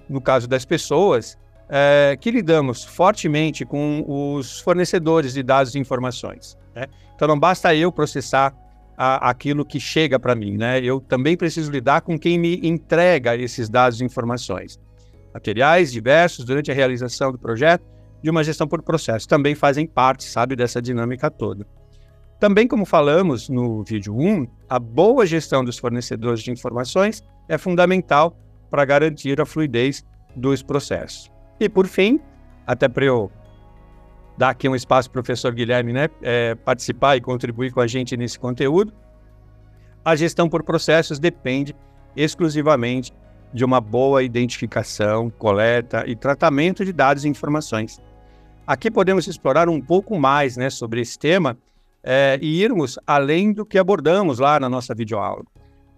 no 0.08 0.20
caso 0.20 0.48
das 0.48 0.64
pessoas, 0.64 1.38
é, 1.68 2.16
que 2.20 2.30
lidamos 2.30 2.84
fortemente 2.84 3.64
com 3.64 4.04
os 4.06 4.60
fornecedores 4.60 5.34
de 5.34 5.42
dados 5.42 5.74
e 5.74 5.78
informações. 5.78 6.58
Né? 6.74 6.86
Então 7.14 7.28
não 7.28 7.38
basta 7.38 7.74
eu 7.74 7.92
processar 7.92 8.54
a, 8.96 9.30
aquilo 9.30 9.64
que 9.64 9.78
chega 9.80 10.18
para 10.18 10.34
mim, 10.34 10.56
né? 10.56 10.80
Eu 10.80 11.00
também 11.00 11.36
preciso 11.36 11.70
lidar 11.70 12.02
com 12.02 12.18
quem 12.18 12.38
me 12.38 12.60
entrega 12.62 13.34
esses 13.36 13.68
dados 13.68 14.00
e 14.00 14.04
informações. 14.04 14.78
Materiais 15.32 15.92
diversos 15.92 16.44
durante 16.44 16.70
a 16.70 16.74
realização 16.74 17.30
do 17.32 17.38
projeto 17.38 17.84
de 18.22 18.28
uma 18.28 18.44
gestão 18.44 18.66
por 18.68 18.82
processo. 18.82 19.26
Também 19.26 19.54
fazem 19.54 19.86
parte, 19.86 20.24
sabe, 20.24 20.54
dessa 20.54 20.82
dinâmica 20.82 21.30
toda. 21.30 21.66
Também, 22.40 22.66
como 22.66 22.86
falamos 22.86 23.50
no 23.50 23.84
vídeo 23.84 24.18
1, 24.18 24.48
a 24.66 24.78
boa 24.78 25.26
gestão 25.26 25.62
dos 25.62 25.76
fornecedores 25.76 26.40
de 26.40 26.50
informações 26.50 27.22
é 27.46 27.58
fundamental 27.58 28.34
para 28.70 28.82
garantir 28.86 29.38
a 29.42 29.44
fluidez 29.44 30.02
dos 30.34 30.62
processos. 30.62 31.30
E, 31.60 31.68
por 31.68 31.86
fim, 31.86 32.18
até 32.66 32.88
para 32.88 33.04
eu 33.04 33.30
dar 34.38 34.48
aqui 34.48 34.66
um 34.70 34.74
espaço 34.74 35.10
para 35.10 35.20
o 35.20 35.22
professor 35.22 35.52
Guilherme 35.52 35.92
né, 35.92 36.08
é, 36.22 36.54
participar 36.54 37.14
e 37.14 37.20
contribuir 37.20 37.72
com 37.72 37.80
a 37.80 37.86
gente 37.86 38.16
nesse 38.16 38.38
conteúdo, 38.38 38.90
a 40.02 40.16
gestão 40.16 40.48
por 40.48 40.62
processos 40.62 41.18
depende 41.18 41.76
exclusivamente 42.16 43.12
de 43.52 43.66
uma 43.66 43.82
boa 43.82 44.22
identificação, 44.22 45.28
coleta 45.28 46.04
e 46.06 46.16
tratamento 46.16 46.86
de 46.86 46.92
dados 46.94 47.26
e 47.26 47.28
informações. 47.28 48.00
Aqui 48.66 48.90
podemos 48.90 49.26
explorar 49.26 49.68
um 49.68 49.78
pouco 49.78 50.18
mais 50.18 50.56
né, 50.56 50.70
sobre 50.70 51.02
esse 51.02 51.18
tema 51.18 51.58
é, 52.02 52.38
e 52.40 52.62
irmos 52.62 52.98
além 53.06 53.52
do 53.52 53.64
que 53.64 53.78
abordamos 53.78 54.38
lá 54.38 54.58
na 54.58 54.68
nossa 54.68 54.94
videoaula. 54.94 55.44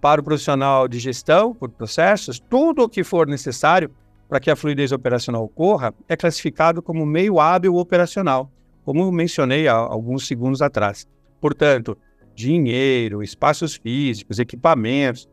Para 0.00 0.20
o 0.20 0.24
profissional 0.24 0.88
de 0.88 0.98
gestão 0.98 1.54
por 1.54 1.70
processos, 1.70 2.40
tudo 2.40 2.82
o 2.82 2.88
que 2.88 3.04
for 3.04 3.26
necessário 3.26 3.90
para 4.28 4.40
que 4.40 4.50
a 4.50 4.56
fluidez 4.56 4.92
operacional 4.92 5.44
ocorra 5.44 5.94
é 6.08 6.16
classificado 6.16 6.82
como 6.82 7.06
meio 7.06 7.38
hábil 7.38 7.76
operacional, 7.76 8.50
como 8.84 9.10
mencionei 9.12 9.68
há 9.68 9.74
alguns 9.74 10.26
segundos 10.26 10.60
atrás. 10.60 11.06
Portanto, 11.40 11.96
dinheiro, 12.34 13.22
espaços 13.22 13.74
físicos, 13.76 14.38
equipamentos, 14.38 15.28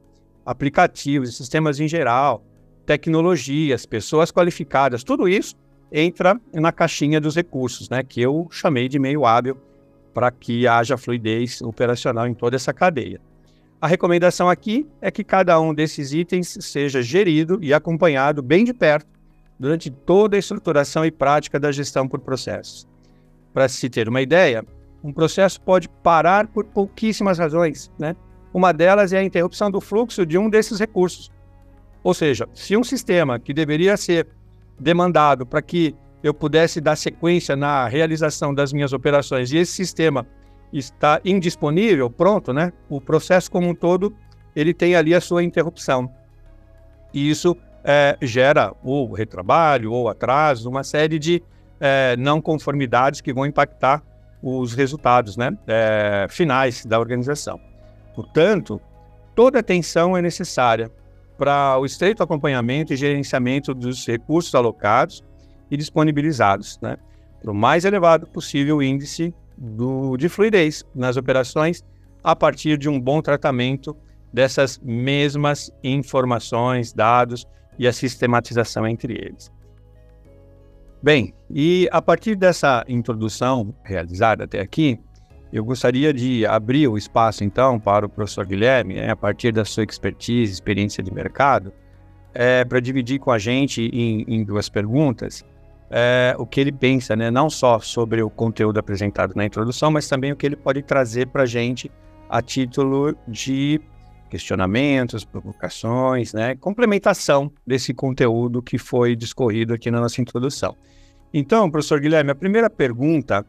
aplicativos 0.46 1.38
sistemas 1.38 1.80
em 1.80 1.88
geral, 1.88 2.44
tecnologias, 2.86 3.86
pessoas 3.86 4.32
qualificadas, 4.32 5.04
tudo 5.04 5.28
isso 5.28 5.56
entra 5.92 6.40
na 6.54 6.72
caixinha 6.72 7.20
dos 7.20 7.36
recursos, 7.36 7.90
né, 7.90 8.04
que 8.04 8.22
eu 8.22 8.48
chamei 8.52 8.88
de 8.88 9.00
meio 9.00 9.26
hábil 9.26 9.58
para 10.20 10.32
que 10.32 10.68
haja 10.68 10.98
fluidez 10.98 11.62
operacional 11.62 12.28
em 12.28 12.34
toda 12.34 12.58
essa 12.58 12.74
cadeia. 12.74 13.22
A 13.80 13.88
recomendação 13.88 14.50
aqui 14.50 14.86
é 15.00 15.10
que 15.10 15.24
cada 15.24 15.58
um 15.62 15.74
desses 15.74 16.12
itens 16.12 16.58
seja 16.60 17.02
gerido 17.02 17.58
e 17.62 17.74
acompanhado 17.74 18.44
bem 18.44 18.66
de 18.66 18.74
perto 18.74 19.08
durante 19.58 19.90
toda 19.90 20.36
a 20.36 20.40
estruturação 20.40 21.06
e 21.06 21.12
prática 21.12 21.58
da 21.58 21.72
gestão 21.72 22.06
por 22.06 22.20
processos. 22.20 22.86
Para 23.54 23.70
se 23.70 23.90
ter 23.90 24.10
uma 24.10 24.22
ideia, 24.22 24.66
um 25.02 25.14
processo 25.14 25.62
pode 25.62 25.88
parar 25.88 26.48
por 26.48 26.66
pouquíssimas 26.66 27.40
razões, 27.40 27.90
né? 27.98 28.14
Uma 28.54 28.74
delas 28.74 29.14
é 29.14 29.20
a 29.20 29.24
interrupção 29.24 29.72
do 29.72 29.80
fluxo 29.80 30.26
de 30.26 30.38
um 30.38 30.50
desses 30.50 30.82
recursos. 30.82 31.32
Ou 32.04 32.14
seja, 32.14 32.46
se 32.54 32.76
um 32.76 32.84
sistema 32.84 33.40
que 33.40 33.54
deveria 33.54 33.96
ser 33.96 34.28
demandado 34.78 35.46
para 35.46 35.62
que 35.62 35.96
eu 36.22 36.34
pudesse 36.34 36.82
dar 36.82 36.96
sequência 36.96 37.56
na 37.56 37.88
realização 37.88 38.54
das 38.54 38.74
minhas 38.74 38.94
operações 38.94 39.52
e 39.52 39.58
esse 39.58 39.72
sistema 39.72 40.28
está 40.72 41.20
indisponível, 41.24 42.10
pronto, 42.10 42.54
né? 42.54 42.72
O 42.90 43.02
processo 43.02 43.50
como 43.50 43.68
um 43.68 43.76
todo 43.76 44.16
ele 44.56 44.74
tem 44.74 44.96
ali 44.96 45.16
a 45.16 45.22
sua 45.22 45.44
interrupção. 45.44 46.12
E 47.14 47.30
isso 47.30 47.56
é, 47.84 48.18
gera 48.22 48.74
ou 48.84 49.12
retrabalho 49.14 49.92
ou 49.92 50.10
atraso, 50.10 50.70
uma 50.70 50.84
série 50.84 51.18
de 51.18 51.42
é, 51.80 52.16
não 52.18 52.42
conformidades 52.42 53.22
que 53.22 53.34
vão 53.34 53.46
impactar 53.46 54.04
os 54.42 54.74
resultados 54.74 55.38
né, 55.38 55.52
é, 55.68 56.28
finais 56.30 56.86
da 56.86 57.00
organização. 57.00 57.60
Portanto, 58.14 58.82
toda 59.36 59.60
atenção 59.60 60.16
é 60.16 60.22
necessária 60.22 60.92
para 61.38 61.78
o 61.80 61.86
estreito 61.86 62.22
acompanhamento 62.22 62.94
e 62.94 62.98
gerenciamento 62.98 63.74
dos 63.74 64.06
recursos 64.06 64.54
alocados 64.54 65.24
e 65.70 65.78
disponibilizados, 65.78 66.80
né, 66.82 66.98
para 67.42 67.52
o 67.52 67.56
mais 67.56 67.86
elevado 67.86 68.28
possível 68.28 68.82
índice 68.82 69.34
do, 69.58 70.18
de 70.18 70.30
fluidez 70.30 70.84
nas 70.96 71.18
operações 71.18 71.84
a 72.24 72.36
partir 72.36 72.78
de 72.78 72.90
um 72.90 73.00
bom 73.00 73.22
tratamento 73.22 73.96
dessas 74.32 74.80
mesmas 74.84 75.72
informações, 75.84 76.94
dados 76.94 77.46
e 77.78 77.88
a 77.88 77.94
sistematização 77.94 78.88
entre 78.88 79.14
eles. 79.14 79.52
Bem, 81.02 81.34
e 81.50 81.88
a 81.92 82.02
partir 82.02 82.36
dessa 82.36 82.84
introdução 82.88 83.74
realizada 83.84 84.44
até 84.44 84.60
aqui, 84.60 85.00
eu 85.52 85.64
gostaria 85.64 86.14
de 86.14 86.46
abrir 86.46 86.88
o 86.88 86.98
espaço, 86.98 87.44
então, 87.44 87.80
para 87.80 88.06
o 88.06 88.10
professor 88.10 88.46
Guilherme, 88.46 88.96
né, 88.96 89.10
a 89.10 89.16
partir 89.16 89.52
da 89.52 89.66
sua 89.66 89.84
expertise, 89.84 90.52
experiência 90.52 91.02
de 91.02 91.12
mercado, 91.12 91.74
é, 92.34 92.64
para 92.64 92.80
dividir 92.80 93.18
com 93.18 93.32
a 93.32 93.40
gente 93.40 93.82
em, 93.82 94.26
em 94.28 94.44
duas 94.44 94.70
perguntas 94.70 95.44
é, 95.90 96.36
o 96.38 96.46
que 96.46 96.60
ele 96.60 96.72
pensa, 96.72 97.16
né, 97.16 97.32
não 97.32 97.50
só 97.50 97.80
sobre 97.80 98.22
o 98.22 98.30
conteúdo 98.30 98.80
apresentado 98.80 99.34
na 99.36 99.46
introdução, 99.46 99.90
mas 99.90 100.08
também 100.08 100.32
o 100.32 100.36
que 100.36 100.46
ele 100.46 100.56
pode 100.56 100.82
trazer 100.84 101.28
para 101.28 101.44
a 101.44 101.46
gente 101.46 101.92
a 102.30 102.42
título 102.42 103.16
de 103.28 103.82
questionamentos, 104.30 105.26
provocações, 105.26 106.34
né, 106.34 106.56
complementação 106.56 107.52
desse 107.66 107.94
conteúdo 107.94 108.62
que 108.62 108.78
foi 108.78 109.16
discorrido 109.16 109.74
aqui 109.74 109.90
na 109.90 110.00
nossa 110.00 110.22
introdução. 110.22 110.78
Então, 111.34 111.70
professor 111.70 112.00
Guilherme, 112.00 112.32
a 112.32 112.36
primeira 112.36 112.70
pergunta 112.70 113.46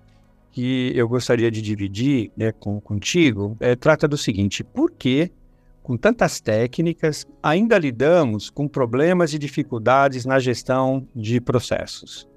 que 0.51 0.93
eu 0.95 1.09
gostaria 1.09 1.51
de 1.51 1.63
dividir 1.63 2.33
né, 2.37 2.53
com, 2.53 2.81
contigo 2.81 3.57
é, 3.61 3.77
trata 3.77 4.09
do 4.09 4.17
seguinte: 4.17 4.65
por 4.65 4.91
que, 4.91 5.31
com 5.83 5.97
tantas 5.97 6.41
técnicas, 6.41 7.27
ainda 7.43 7.79
lidamos 7.79 8.51
com 8.51 8.67
problemas 8.67 9.33
e 9.33 9.39
dificuldades 9.39 10.25
na 10.25 10.39
gestão 10.39 11.07
de 11.15 11.41
processos? 11.41 12.30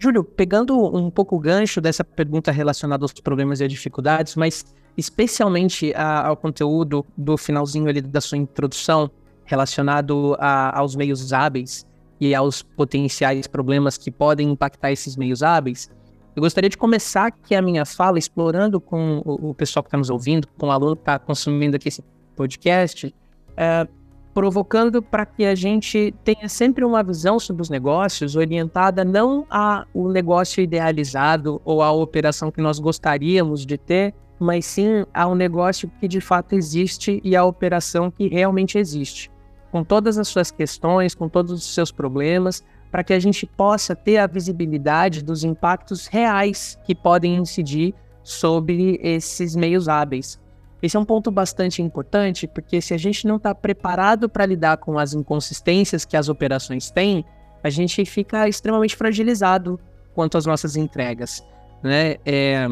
Júlio, 0.00 0.24
pegando 0.24 0.76
um 0.96 1.10
pouco 1.10 1.36
o 1.36 1.38
gancho 1.38 1.80
dessa 1.80 2.02
pergunta 2.02 2.50
relacionada 2.50 3.04
aos 3.04 3.12
problemas 3.12 3.60
e 3.60 3.68
dificuldades, 3.68 4.34
mas 4.34 4.64
especialmente 4.96 5.92
a, 5.94 6.26
ao 6.26 6.36
conteúdo 6.36 7.04
do 7.16 7.36
finalzinho 7.36 7.88
ali 7.88 8.00
da 8.00 8.20
sua 8.20 8.38
introdução 8.38 9.10
relacionado 9.44 10.36
a, 10.40 10.78
aos 10.78 10.96
meios 10.96 11.32
hábeis 11.32 11.86
e 12.20 12.34
aos 12.34 12.62
potenciais 12.62 13.46
problemas 13.46 13.96
que 13.96 14.10
podem 14.10 14.50
impactar 14.50 14.90
esses 14.90 15.16
meios 15.16 15.42
hábeis, 15.42 15.90
eu 16.34 16.42
gostaria 16.42 16.68
de 16.68 16.76
começar 16.76 17.26
aqui 17.26 17.54
a 17.54 17.62
minha 17.62 17.86
fala 17.86 18.18
explorando 18.18 18.78
com 18.80 19.22
o, 19.24 19.50
o 19.50 19.54
pessoal 19.54 19.82
que 19.82 19.88
está 19.88 19.96
nos 19.96 20.10
ouvindo, 20.10 20.46
com 20.58 20.66
o 20.66 20.70
aluno 20.70 20.94
que 20.94 21.02
está 21.02 21.18
consumindo 21.18 21.76
aqui 21.76 21.88
esse 21.88 22.02
podcast, 22.34 23.14
é, 23.56 23.88
provocando 24.36 25.00
para 25.00 25.24
que 25.24 25.46
a 25.46 25.54
gente 25.54 26.14
tenha 26.22 26.46
sempre 26.46 26.84
uma 26.84 27.02
visão 27.02 27.40
sobre 27.40 27.62
os 27.62 27.70
negócios 27.70 28.36
orientada 28.36 29.02
não 29.02 29.46
ao 29.48 29.86
negócio 30.10 30.62
idealizado 30.62 31.58
ou 31.64 31.82
à 31.82 31.90
operação 31.90 32.50
que 32.50 32.60
nós 32.60 32.78
gostaríamos 32.78 33.64
de 33.64 33.78
ter, 33.78 34.14
mas 34.38 34.66
sim 34.66 35.06
ao 35.14 35.34
negócio 35.34 35.90
que 35.98 36.06
de 36.06 36.20
fato 36.20 36.54
existe 36.54 37.18
e 37.24 37.34
à 37.34 37.42
operação 37.42 38.10
que 38.10 38.28
realmente 38.28 38.76
existe, 38.76 39.30
com 39.72 39.82
todas 39.82 40.18
as 40.18 40.28
suas 40.28 40.50
questões, 40.50 41.14
com 41.14 41.30
todos 41.30 41.52
os 41.52 41.74
seus 41.74 41.90
problemas, 41.90 42.62
para 42.90 43.02
que 43.02 43.14
a 43.14 43.18
gente 43.18 43.46
possa 43.46 43.96
ter 43.96 44.18
a 44.18 44.26
visibilidade 44.26 45.24
dos 45.24 45.44
impactos 45.44 46.06
reais 46.08 46.78
que 46.84 46.94
podem 46.94 47.36
incidir 47.36 47.94
sobre 48.22 49.00
esses 49.02 49.56
meios 49.56 49.88
hábeis. 49.88 50.38
Esse 50.82 50.96
é 50.96 51.00
um 51.00 51.04
ponto 51.04 51.30
bastante 51.30 51.80
importante, 51.80 52.46
porque 52.46 52.80
se 52.80 52.92
a 52.92 52.98
gente 52.98 53.26
não 53.26 53.36
está 53.36 53.54
preparado 53.54 54.28
para 54.28 54.44
lidar 54.44 54.76
com 54.76 54.98
as 54.98 55.14
inconsistências 55.14 56.04
que 56.04 56.16
as 56.16 56.28
operações 56.28 56.90
têm, 56.90 57.24
a 57.62 57.70
gente 57.70 58.04
fica 58.04 58.48
extremamente 58.48 58.94
fragilizado 58.94 59.80
quanto 60.14 60.36
às 60.36 60.46
nossas 60.46 60.76
entregas. 60.76 61.44
Né? 61.82 62.16
É, 62.24 62.66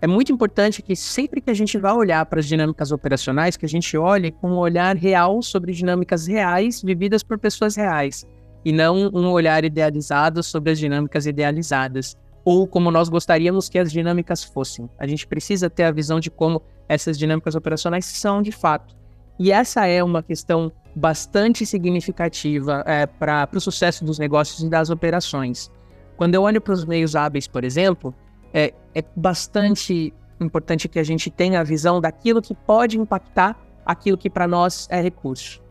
é 0.00 0.06
muito 0.06 0.32
importante 0.32 0.80
que 0.80 0.96
sempre 0.96 1.40
que 1.40 1.50
a 1.50 1.54
gente 1.54 1.76
vá 1.76 1.92
olhar 1.92 2.24
para 2.26 2.40
as 2.40 2.46
dinâmicas 2.46 2.92
operacionais, 2.92 3.56
que 3.56 3.66
a 3.66 3.68
gente 3.68 3.96
olhe 3.96 4.30
com 4.30 4.52
um 4.52 4.56
olhar 4.56 4.96
real 4.96 5.42
sobre 5.42 5.72
dinâmicas 5.72 6.26
reais 6.26 6.82
vividas 6.82 7.22
por 7.22 7.38
pessoas 7.38 7.76
reais 7.76 8.26
e 8.64 8.72
não 8.72 9.10
um 9.12 9.30
olhar 9.30 9.64
idealizado 9.64 10.42
sobre 10.42 10.72
as 10.72 10.78
dinâmicas 10.78 11.26
idealizadas, 11.26 12.16
ou 12.44 12.66
como 12.66 12.90
nós 12.90 13.08
gostaríamos 13.08 13.68
que 13.68 13.78
as 13.78 13.92
dinâmicas 13.92 14.42
fossem. 14.42 14.88
A 14.98 15.06
gente 15.06 15.26
precisa 15.26 15.68
ter 15.68 15.84
a 15.84 15.92
visão 15.92 16.20
de 16.20 16.30
como 16.30 16.62
essas 16.88 17.18
dinâmicas 17.18 17.54
operacionais 17.54 18.04
são 18.04 18.42
de 18.42 18.52
fato. 18.52 18.96
E 19.38 19.52
essa 19.52 19.86
é 19.86 20.02
uma 20.02 20.22
questão 20.22 20.72
bastante 20.94 21.64
significativa 21.64 22.82
é, 22.86 23.06
para 23.06 23.48
o 23.54 23.60
sucesso 23.60 24.04
dos 24.04 24.18
negócios 24.18 24.60
e 24.62 24.68
das 24.68 24.90
operações. 24.90 25.70
Quando 26.16 26.34
eu 26.34 26.42
olho 26.42 26.60
para 26.60 26.74
os 26.74 26.84
meios 26.84 27.16
hábeis, 27.16 27.46
por 27.46 27.64
exemplo, 27.64 28.14
é, 28.52 28.74
é 28.94 29.02
bastante 29.16 30.12
importante 30.40 30.88
que 30.88 30.98
a 30.98 31.04
gente 31.04 31.30
tenha 31.30 31.60
a 31.60 31.64
visão 31.64 32.00
daquilo 32.00 32.42
que 32.42 32.54
pode 32.54 32.98
impactar 32.98 33.58
aquilo 33.84 34.18
que 34.18 34.28
para 34.28 34.46
nós 34.46 34.86
é 34.90 35.00
recurso 35.00 35.62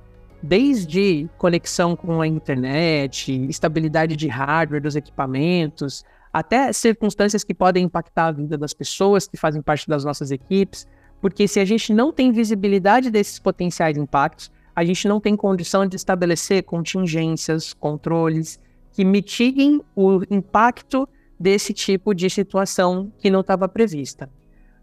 desde 0.42 1.30
conexão 1.38 1.96
com 1.96 2.22
a 2.22 2.28
internet, 2.28 3.46
estabilidade 3.50 4.16
de 4.16 4.28
hardware 4.28 4.82
dos 4.82 4.96
equipamentos, 4.96 6.06
até 6.32 6.72
circunstâncias 6.72 7.44
que 7.44 7.54
podem 7.54 7.86
impactar 7.86 8.28
a 8.28 8.32
vida 8.32 8.58
das 8.58 8.74
pessoas 8.74 9.28
que 9.28 9.38
fazem 9.38 9.62
parte 9.62 9.88
das 9.88 10.04
nossas 10.04 10.32
equipes, 10.32 10.88
porque 11.22 11.48
se 11.48 11.60
a 11.60 11.66
gente 11.66 11.94
não 11.94 12.12
tem 12.12 12.32
visibilidade 12.32 13.10
desses 13.10 13.40
potenciais 13.40 13.98
impactos, 13.98 14.52
a 14.76 14.84
gente 14.86 15.08
não 15.08 15.20
tem 15.20 15.36
condição 15.36 15.86
de 15.86 15.96
estabelecer 15.96 16.64
contingências, 16.64 17.74
controles 17.74 18.60
que 18.92 19.04
mitiguem 19.04 19.82
o 19.96 20.22
impacto 20.30 21.08
desse 21.40 21.74
tipo 21.74 22.14
de 22.14 22.30
situação 22.30 23.12
que 23.18 23.30
não 23.30 23.42
estava 23.42 23.68
prevista. 23.68 24.30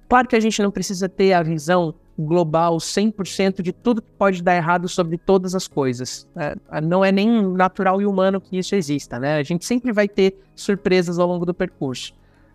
Claro 0.08 0.28
que 0.28 0.36
a 0.36 0.40
gente 0.40 0.62
não 0.62 0.70
precisa 0.70 1.08
ter 1.08 1.32
a 1.32 1.42
visão 1.42 1.94
global 2.18 2.78
100% 2.78 3.62
de 3.62 3.72
tudo 3.72 4.00
que 4.00 4.10
pode 4.12 4.42
dar 4.42 4.56
errado 4.56 4.88
sobre 4.88 5.18
todas 5.18 5.54
as 5.54 5.68
coisas. 5.68 6.26
É, 6.36 6.80
não 6.80 7.04
é 7.04 7.12
nem 7.12 7.42
natural 7.42 8.00
e 8.00 8.06
humano 8.06 8.40
que 8.40 8.58
isso 8.58 8.74
exista, 8.74 9.18
né? 9.18 9.36
A 9.36 9.42
gente 9.42 9.64
sempre 9.64 9.92
vai 9.92 10.08
ter 10.08 10.38
surpresas 10.54 11.18
ao 11.18 11.28
longo 11.28 11.44
do 11.44 11.52
percurso. 11.52 12.14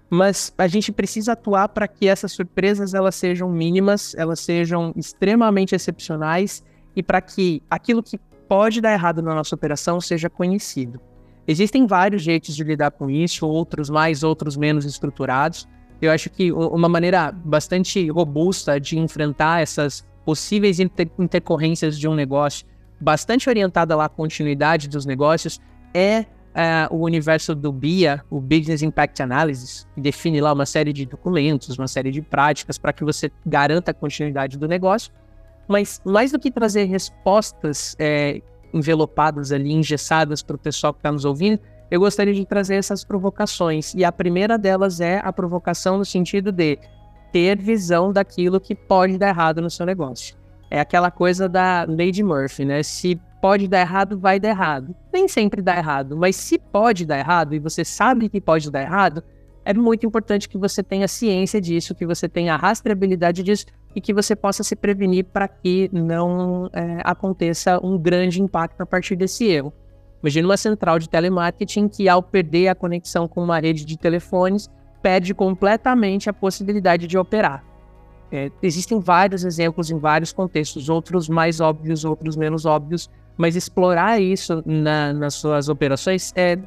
Mas 0.10 0.54
a 0.58 0.68
gente 0.68 0.92
precisa 0.92 1.34
atuar 1.34 1.70
para 1.70 1.88
que 1.88 2.08
essas 2.08 2.34
surpresas 2.34 2.94
elas 2.94 3.16
sejam 3.16 3.50
mínimas, 3.50 4.14
elas 4.16 4.40
sejam 4.42 4.92
extremamente 4.96 5.74
excepcionais 5.74 6.64
e 6.96 7.02
para 7.02 7.22
que 7.22 7.64
aquilo 7.70 8.04
que 8.04 8.20
pode 8.48 8.82
dar 8.82 8.92
errado 8.92 9.22
na 9.22 9.34
nossa 9.34 9.56
operação 9.56 10.02
seja 10.02 10.30
conhecido. 10.30 11.00
Existem 11.48 11.88
vários 11.88 12.22
jeitos 12.22 12.56
de 12.56 12.64
lidar 12.64 12.92
com 12.92 13.10
isso, 13.10 13.48
outros 13.48 13.90
mais, 13.90 14.24
outros 14.24 14.58
menos 14.58 14.86
estruturados. 14.86 15.68
Eu 16.02 16.12
acho 16.12 16.30
que 16.30 16.52
uma 16.52 16.90
maneira 16.90 17.32
bastante 17.32 18.10
robusta 18.10 18.80
de 18.80 18.98
enfrentar 18.98 19.62
essas 19.62 20.06
possíveis 20.26 20.80
inter 20.80 21.10
intercorrências 21.20 21.98
de 21.98 22.08
um 22.08 22.16
negócio, 22.16 22.66
bastante 23.00 23.50
orientada 23.50 23.96
lá 23.96 24.06
à 24.06 24.10
continuidade 24.10 24.88
dos 24.88 25.06
negócios, 25.06 25.60
é 25.94 26.26
uh, 26.52 26.96
o 26.96 27.06
universo 27.06 27.54
do 27.54 27.72
BIA, 27.72 28.24
o 28.30 28.40
Business 28.40 28.82
Impact 28.82 29.22
Analysis, 29.22 29.88
que 29.94 30.02
define 30.02 30.42
lá 30.42 30.54
uma 30.54 30.66
série 30.66 30.94
de 30.94 31.06
documentos, 31.06 31.78
uma 31.78 31.88
série 31.88 32.12
de 32.12 32.22
práticas 32.22 32.78
para 32.78 32.94
que 32.94 33.04
você 33.04 33.32
garanta 33.46 33.92
a 33.92 33.94
continuidade 33.94 34.58
do 34.58 34.68
negócio. 34.68 35.12
Mas 35.68 36.02
mais 36.04 36.32
do 36.32 36.40
que 36.40 36.52
trazer 36.52 36.86
respostas 36.86 37.96
é, 38.00 38.42
envelopadas 38.74 39.52
ali, 39.52 39.72
engessadas 39.72 40.42
para 40.42 40.56
o 40.56 40.60
pessoal 40.60 40.94
que 40.94 41.00
está 41.00 41.12
nos 41.12 41.26
ouvindo, 41.26 41.60
eu 41.92 42.00
gostaria 42.00 42.34
de 42.34 42.46
trazer 42.46 42.76
essas 42.76 43.04
provocações. 43.04 43.94
E 43.94 44.06
a 44.06 44.12
primeira 44.14 44.58
delas 44.58 45.02
é 45.02 45.20
a 45.22 45.34
provocação 45.34 45.98
no 45.98 46.06
sentido 46.06 46.50
de 46.50 46.80
ter 47.34 47.58
visão 47.58 48.14
daquilo 48.14 48.62
que 48.62 48.74
pode 48.74 49.18
dar 49.18 49.28
errado 49.28 49.62
no 49.62 49.70
seu 49.70 49.86
negócio. 49.86 50.38
É 50.70 50.80
aquela 50.80 51.12
coisa 51.12 51.50
da 51.50 51.86
Lady 51.88 52.24
Murphy, 52.24 52.64
né? 52.64 52.82
Se 52.82 53.20
pode 53.42 53.68
dar 53.68 53.82
errado, 53.82 54.18
vai 54.18 54.40
dar 54.40 54.50
errado. 54.50 54.96
Nem 55.12 55.28
sempre 55.28 55.62
dá 55.62 55.76
errado, 55.76 56.16
mas 56.16 56.38
se 56.38 56.58
pode 56.58 57.06
dar 57.06 57.20
errado 57.20 57.54
e 57.54 57.60
você 57.60 57.84
sabe 57.84 58.30
que 58.30 58.40
pode 58.40 58.72
dar 58.72 58.82
errado, 58.82 59.22
é 59.66 59.74
muito 59.74 60.06
importante 60.06 60.48
que 60.48 60.58
você 60.58 60.82
tenha 60.82 61.10
ciência 61.10 61.60
disso, 61.60 61.94
que 61.94 62.06
você 62.06 62.30
tenha 62.30 62.56
rastreabilidade 62.56 63.44
disso 63.44 63.66
e 63.94 64.00
que 64.00 64.14
você 64.14 64.34
possa 64.34 64.64
se 64.64 64.78
prevenir 64.78 65.26
para 65.26 65.48
que 65.48 65.90
não 65.92 66.70
é, 66.72 67.02
aconteça 67.04 67.86
um 67.86 67.98
grande 67.98 68.42
impacto 68.42 68.80
a 68.80 68.86
partir 68.86 69.18
desse 69.18 69.46
erro. 69.46 69.74
Imagina 70.22 70.48
uma 70.48 70.58
central 70.58 71.00
de 71.00 71.10
telemarketing 71.10 71.88
que, 71.88 72.08
ao 72.08 72.22
perder 72.22 72.68
a 72.68 72.76
conexão 72.76 73.28
com 73.28 73.44
uma 73.44 73.60
rede 73.60 73.86
de 73.86 73.98
telefones, 73.98 74.70
perde 75.02 75.34
completamente 75.34 76.30
a 76.30 76.34
possibilidade 76.34 77.08
de 77.08 77.18
operar. 77.18 77.64
É, 78.32 78.50
existem 78.62 79.00
vários 79.00 79.44
exemplos 79.44 79.92
em 79.92 79.98
vários 79.98 80.32
contextos, 80.32 80.88
outros 80.90 81.28
mais 81.28 81.60
óbvios, 81.60 82.06
outros 82.06 82.38
menos 82.38 82.66
óbvios, 82.66 83.10
mas 83.36 83.56
explorar 83.56 84.22
isso 84.22 84.64
na, 84.66 85.12
nas 85.12 85.34
suas 85.34 85.68
operações 85.68 86.32
é 86.36 86.58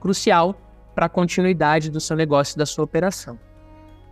crucial 0.00 0.56
para 0.94 1.06
a 1.06 1.08
continuidade 1.08 1.90
do 1.90 2.00
seu 2.00 2.16
negócio 2.16 2.56
e 2.56 2.58
da 2.58 2.66
sua 2.66 2.84
operação. 2.84 3.38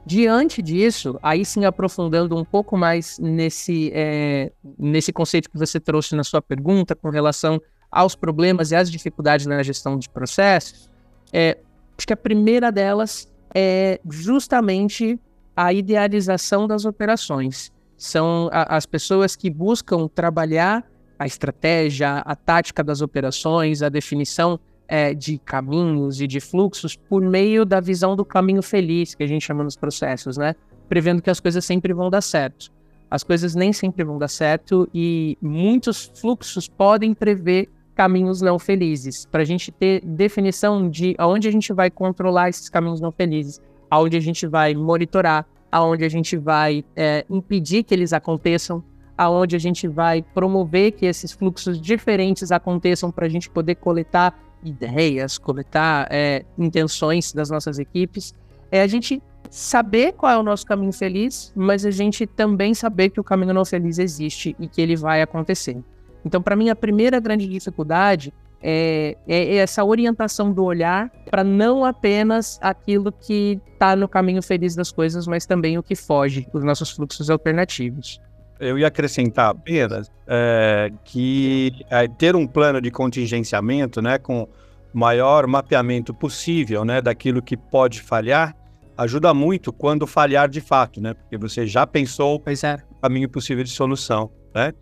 Diante 0.04 0.61
disso, 0.61 1.18
aí 1.22 1.44
sim 1.44 1.64
aprofundando 1.64 2.37
um 2.37 2.44
pouco 2.44 2.76
mais 2.76 3.18
nesse, 3.20 3.90
é, 3.94 4.52
nesse 4.78 5.12
conceito 5.12 5.49
que 5.49 5.56
você 5.56 5.78
trouxe 5.78 6.16
na 6.16 6.25
sua 6.25 6.42
pergunta 6.42 6.94
com 6.94 7.08
relação 7.08 7.61
aos 7.92 8.16
problemas 8.16 8.70
e 8.70 8.76
às 8.76 8.90
dificuldades 8.90 9.44
na 9.44 9.62
gestão 9.62 9.99
de 9.99 10.08
processos, 10.08 10.90
é, 11.30 11.58
acho 11.96 12.06
que 12.06 12.12
a 12.12 12.16
primeira 12.16 12.72
delas 12.72 13.30
é 13.54 14.00
justamente 14.08 15.20
a 15.54 15.72
idealização 15.72 16.66
das 16.66 16.87
operações. 16.87 17.70
São 17.96 18.48
a, 18.50 18.76
as 18.76 18.87
pessoas 18.87 19.37
que 19.37 19.50
buscam 19.50 20.09
trabalhar 20.09 20.85
a 21.18 21.26
estratégia, 21.26 22.18
a 22.18 22.35
tática 22.35 22.83
das 22.83 23.02
operações, 23.02 23.83
a 23.83 23.88
definição 23.88 24.59
é, 24.88 25.14
de 25.14 25.38
caminhos 25.38 26.20
e 26.20 26.26
de 26.26 26.40
fluxos 26.40 26.96
por 26.96 27.22
meio 27.22 27.64
da 27.64 27.78
visão 27.78 28.16
do 28.16 28.24
caminho 28.24 28.62
feliz, 28.62 29.14
que 29.14 29.22
a 29.22 29.26
gente 29.26 29.44
chama 29.44 29.62
nos 29.62 29.76
processos, 29.76 30.37
né? 30.37 30.55
Prevendo 30.88 31.22
que 31.22 31.31
as 31.31 31.40
coisas 31.40 31.64
sempre 31.64 31.92
vão 31.92 32.11
dar 32.11 32.22
certo. 32.22 32.72
As 33.11 33.22
coisas 33.22 33.55
nem 33.55 33.72
sempre 33.72 34.02
vão 34.05 34.18
dar 34.18 34.28
certo 34.28 34.88
e 34.92 35.37
muitos 35.40 36.11
fluxos 36.16 36.66
podem 36.66 37.14
prever 37.14 37.70
caminhos 37.94 38.40
não 38.40 38.59
felizes, 38.59 39.26
para 39.26 39.42
a 39.42 39.44
gente 39.44 39.70
ter 39.70 40.00
definição 40.05 40.88
de 40.88 41.14
aonde 41.18 41.48
a 41.48 41.50
gente 41.50 41.72
vai 41.72 41.90
controlar 41.90 42.48
esses 42.48 42.68
caminhos 42.68 43.00
não 43.00 43.12
felizes, 43.12 43.61
aonde 43.90 44.16
a 44.16 44.20
gente 44.20 44.46
vai 44.46 44.74
monitorar, 44.74 45.46
aonde 45.70 46.05
a 46.05 46.09
gente 46.09 46.37
vai 46.37 46.85
é, 46.96 47.24
impedir 47.28 47.83
que 47.83 47.94
eles 47.94 48.12
aconteçam, 48.12 48.83
aonde 49.16 49.55
a 49.55 49.59
gente 49.59 49.87
vai 49.87 50.22
promover 50.22 50.92
que 50.92 51.07
esses 51.07 51.33
fluxos 51.33 51.81
diferentes 51.81 52.50
aconteçam 52.50 53.11
para 53.11 53.26
a 53.26 53.28
gente 53.28 53.50
poder 53.50 53.74
coletar 53.76 54.38
ideias, 54.64 55.38
coletar 55.38 56.09
é, 56.11 56.44
intenções 56.59 57.33
das 57.33 57.50
nossas 57.50 57.78
equipes, 57.78 58.35
é 58.70 58.81
a 58.81 58.87
gente 58.87 59.22
saber 59.50 60.12
qual 60.12 60.33
é 60.33 60.38
o 60.38 60.42
nosso 60.42 60.64
caminho 60.64 60.92
feliz, 60.92 61.52
mas 61.55 61.85
a 61.85 61.90
gente 61.90 62.26
também 62.26 62.72
saber 62.72 63.11
que 63.11 63.20
o 63.20 63.24
caminho 63.24 63.52
não 63.52 63.64
feliz 63.64 63.98
existe 63.98 64.57
e 64.59 64.66
que 64.66 64.81
ele 64.81 64.96
vai 64.96 65.20
acontecer. 65.20 65.83
Então, 66.24 66.42
para 66.42 66.56
mim, 66.56 66.70
a 66.70 66.76
primeira 66.76 67.18
grande 67.20 67.48
dificuldade 67.48 68.32
é, 68.62 69.16
é 69.26 69.56
essa 69.56 69.85
orientação 69.85 70.52
do 70.52 70.64
olhar 70.64 71.11
para 71.28 71.42
não 71.42 71.85
apenas 71.85 72.58
aquilo 72.62 73.11
que 73.11 73.61
está 73.72 73.96
no 73.96 74.08
caminho 74.08 74.42
feliz 74.42 74.76
das 74.76 74.92
coisas, 74.92 75.26
mas 75.26 75.44
também 75.44 75.76
o 75.76 75.82
que 75.82 75.96
foge, 75.96 76.46
os 76.52 76.62
nossos 76.62 76.90
fluxos 76.92 77.28
alternativos. 77.28 78.20
Eu 78.61 78.78
ia 78.78 78.87
acrescentar 78.87 79.50
apenas 79.50 80.08
é, 80.26 80.92
que 81.04 81.72
é, 81.90 82.06
ter 82.06 82.37
um 82.37 82.46
plano 82.46 82.80
de 82.80 82.92
contingenciamento, 82.92 84.00
né, 84.00 84.18
com 84.18 84.46
maior 84.92 85.46
mapeamento 85.48 86.14
possível, 86.14 86.85
né, 86.85 87.00
daquilo 87.02 87.42
que 87.42 87.56
pode 87.56 88.00
falhar, 88.00 88.54
ajuda 88.96 89.35
muito 89.35 89.72
quando 89.72 90.06
falhar 90.06 90.48
de 90.48 90.61
fato, 90.61 91.00
né, 91.00 91.14
porque 91.14 91.37
você 91.37 91.66
já 91.66 91.85
pensou 91.85 92.40
é. 92.46 92.74
o 92.90 93.00
caminho 93.00 93.28
possível 93.28 93.64
de 93.64 93.70
solução, 93.70 94.30
né? 94.54 94.72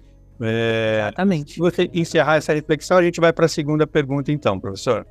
É, 0.41 1.01
Exatamente. 1.03 1.55
Se 1.55 1.59
você 1.59 1.91
encerrar 1.93 2.37
essa 2.37 2.53
reflexão, 2.53 2.99
a 2.99 3.03
gente 3.03 3.21
vai 3.21 3.33
para 3.33 3.47
a 3.47 3.49
segunda 3.49 3.87
pergunta, 3.87 4.33
então, 4.33 4.59
professor. 4.59 5.07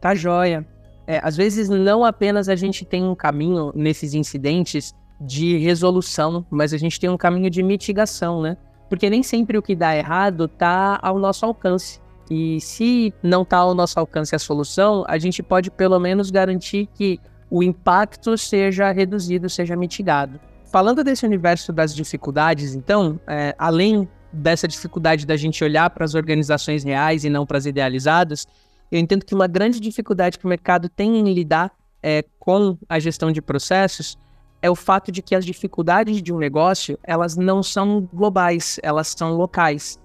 Tá 0.00 0.14
joia. 0.14 0.66
É, 1.06 1.20
às 1.22 1.36
vezes, 1.36 1.68
não 1.68 2.04
apenas 2.04 2.48
a 2.48 2.54
gente 2.54 2.84
tem 2.84 3.02
um 3.02 3.14
caminho 3.14 3.72
nesses 3.74 4.14
incidentes 4.14 4.94
de 5.20 5.56
resolução, 5.58 6.46
mas 6.50 6.72
a 6.72 6.78
gente 6.78 7.00
tem 7.00 7.10
um 7.10 7.16
caminho 7.16 7.50
de 7.50 7.62
mitigação, 7.62 8.40
né? 8.40 8.56
Porque 8.88 9.10
nem 9.10 9.22
sempre 9.22 9.58
o 9.58 9.62
que 9.62 9.74
dá 9.74 9.96
errado 9.96 10.46
tá 10.46 10.98
ao 11.02 11.18
nosso 11.18 11.44
alcance. 11.44 12.00
E 12.30 12.60
se 12.60 13.12
não 13.22 13.44
tá 13.44 13.56
ao 13.56 13.74
nosso 13.74 13.98
alcance 13.98 14.34
a 14.34 14.38
solução, 14.38 15.04
a 15.08 15.18
gente 15.18 15.42
pode 15.42 15.70
pelo 15.70 15.98
menos 15.98 16.30
garantir 16.30 16.88
que 16.94 17.18
o 17.50 17.62
impacto 17.62 18.36
seja 18.36 18.90
reduzido, 18.92 19.48
seja 19.48 19.74
mitigado. 19.74 20.38
Falando 20.70 21.02
desse 21.02 21.24
universo 21.24 21.72
das 21.72 21.94
dificuldades, 21.94 22.74
então, 22.74 23.18
é, 23.26 23.54
além 23.58 24.06
dessa 24.30 24.68
dificuldade 24.68 25.26
da 25.26 25.34
gente 25.34 25.64
olhar 25.64 25.88
para 25.88 26.04
as 26.04 26.14
organizações 26.14 26.84
reais 26.84 27.24
e 27.24 27.30
não 27.30 27.46
para 27.46 27.56
as 27.56 27.64
idealizadas, 27.64 28.46
eu 28.92 28.98
entendo 28.98 29.24
que 29.24 29.34
uma 29.34 29.46
grande 29.46 29.80
dificuldade 29.80 30.38
que 30.38 30.44
o 30.44 30.48
mercado 30.48 30.88
tem 30.88 31.18
em 31.18 31.32
lidar 31.32 31.72
é, 32.02 32.22
com 32.38 32.76
a 32.86 32.98
gestão 32.98 33.32
de 33.32 33.40
processos 33.40 34.18
é 34.60 34.70
o 34.70 34.74
fato 34.74 35.10
de 35.10 35.22
que 35.22 35.34
as 35.34 35.44
dificuldades 35.46 36.20
de 36.20 36.32
um 36.32 36.38
negócio 36.38 36.98
elas 37.02 37.36
não 37.36 37.62
são 37.62 38.08
globais, 38.12 38.78
elas 38.82 39.14
são 39.16 39.34
locais. 39.34 39.98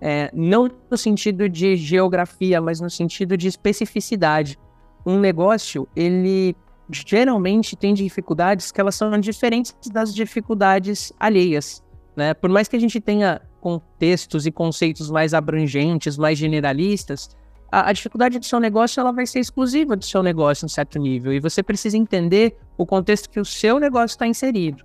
É, 0.00 0.30
não 0.34 0.68
no 0.90 0.96
sentido 0.98 1.48
de 1.48 1.76
geografia, 1.76 2.60
mas 2.60 2.80
no 2.80 2.90
sentido 2.90 3.36
de 3.36 3.48
especificidade. 3.48 4.58
Um 5.06 5.18
negócio, 5.18 5.88
ele 5.94 6.56
geralmente 6.92 7.76
tem 7.76 7.94
dificuldades 7.94 8.70
que 8.70 8.80
elas 8.80 8.94
são 8.94 9.18
diferentes 9.18 9.74
das 9.92 10.14
dificuldades 10.14 11.12
alheias, 11.18 11.82
né? 12.16 12.34
Por 12.34 12.50
mais 12.50 12.68
que 12.68 12.76
a 12.76 12.80
gente 12.80 13.00
tenha 13.00 13.40
contextos 13.60 14.46
e 14.46 14.50
conceitos 14.50 15.10
mais 15.10 15.32
abrangentes, 15.32 16.18
mais 16.18 16.36
generalistas, 16.38 17.30
a, 17.70 17.88
a, 17.88 17.92
dificuldade 17.92 18.38
do 18.38 18.44
seu 18.44 18.60
negócio 18.60 19.00
ela 19.00 19.12
vai 19.12 19.24
ser 19.24 19.40
exclusiva 19.40 19.96
do 19.96 20.04
seu 20.04 20.22
negócio 20.22 20.66
em 20.66 20.68
certo 20.68 20.98
nível 20.98 21.32
e 21.32 21.40
você 21.40 21.62
precisa 21.62 21.96
entender 21.96 22.56
o 22.76 22.84
contexto 22.84 23.30
que 23.30 23.40
o 23.40 23.44
seu 23.44 23.78
negócio 23.78 24.14
está 24.14 24.26
inserido, 24.26 24.84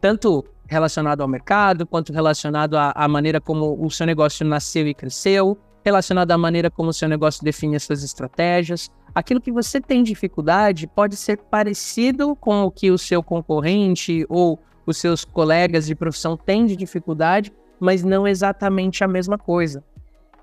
tanto 0.00 0.44
relacionado 0.68 1.22
ao 1.22 1.26
mercado 1.26 1.86
quanto 1.86 2.12
relacionado 2.12 2.76
à, 2.76 2.92
à 2.94 3.08
maneira 3.08 3.40
como 3.40 3.84
o 3.84 3.90
seu 3.90 4.06
negócio 4.06 4.46
nasceu 4.46 4.86
e 4.86 4.94
cresceu, 4.94 5.58
relacionado 5.84 6.30
à 6.30 6.38
maneira 6.38 6.70
como 6.70 6.90
o 6.90 6.92
seu 6.92 7.08
negócio 7.08 7.42
define 7.42 7.76
as 7.76 7.84
suas 7.84 8.04
estratégias, 8.04 8.90
aquilo 9.14 9.40
que 9.40 9.52
você 9.52 9.80
tem 9.80 10.02
dificuldade 10.02 10.86
pode 10.86 11.16
ser 11.16 11.38
parecido 11.38 12.36
com 12.36 12.64
o 12.64 12.70
que 12.70 12.90
o 12.90 12.98
seu 12.98 13.22
concorrente 13.22 14.24
ou 14.28 14.58
os 14.86 14.96
seus 14.98 15.24
colegas 15.24 15.86
de 15.86 15.94
profissão 15.94 16.36
têm 16.36 16.66
de 16.66 16.76
dificuldade, 16.76 17.52
mas 17.78 18.02
não 18.02 18.26
exatamente 18.26 19.04
a 19.04 19.08
mesma 19.08 19.36
coisa. 19.36 19.84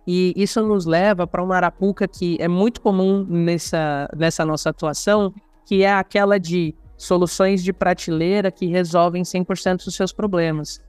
E 0.08 0.34
isso 0.36 0.62
nos 0.62 0.86
leva 0.86 1.26
para 1.26 1.44
uma 1.44 1.56
arapuca 1.56 2.08
que 2.08 2.38
é 2.40 2.48
muito 2.48 2.80
comum 2.80 3.26
nessa, 3.28 4.08
nessa 4.16 4.46
nossa 4.46 4.70
atuação, 4.70 5.34
que 5.66 5.84
é 5.84 5.92
aquela 5.92 6.40
de 6.40 6.76
soluções 6.96 7.64
de 7.64 7.74
prateleira 7.74 8.52
que 8.52 8.68
resolvem 8.68 9.24
100% 9.24 9.84
dos 9.84 9.96
seus 9.96 10.14
problemas. 10.14 10.80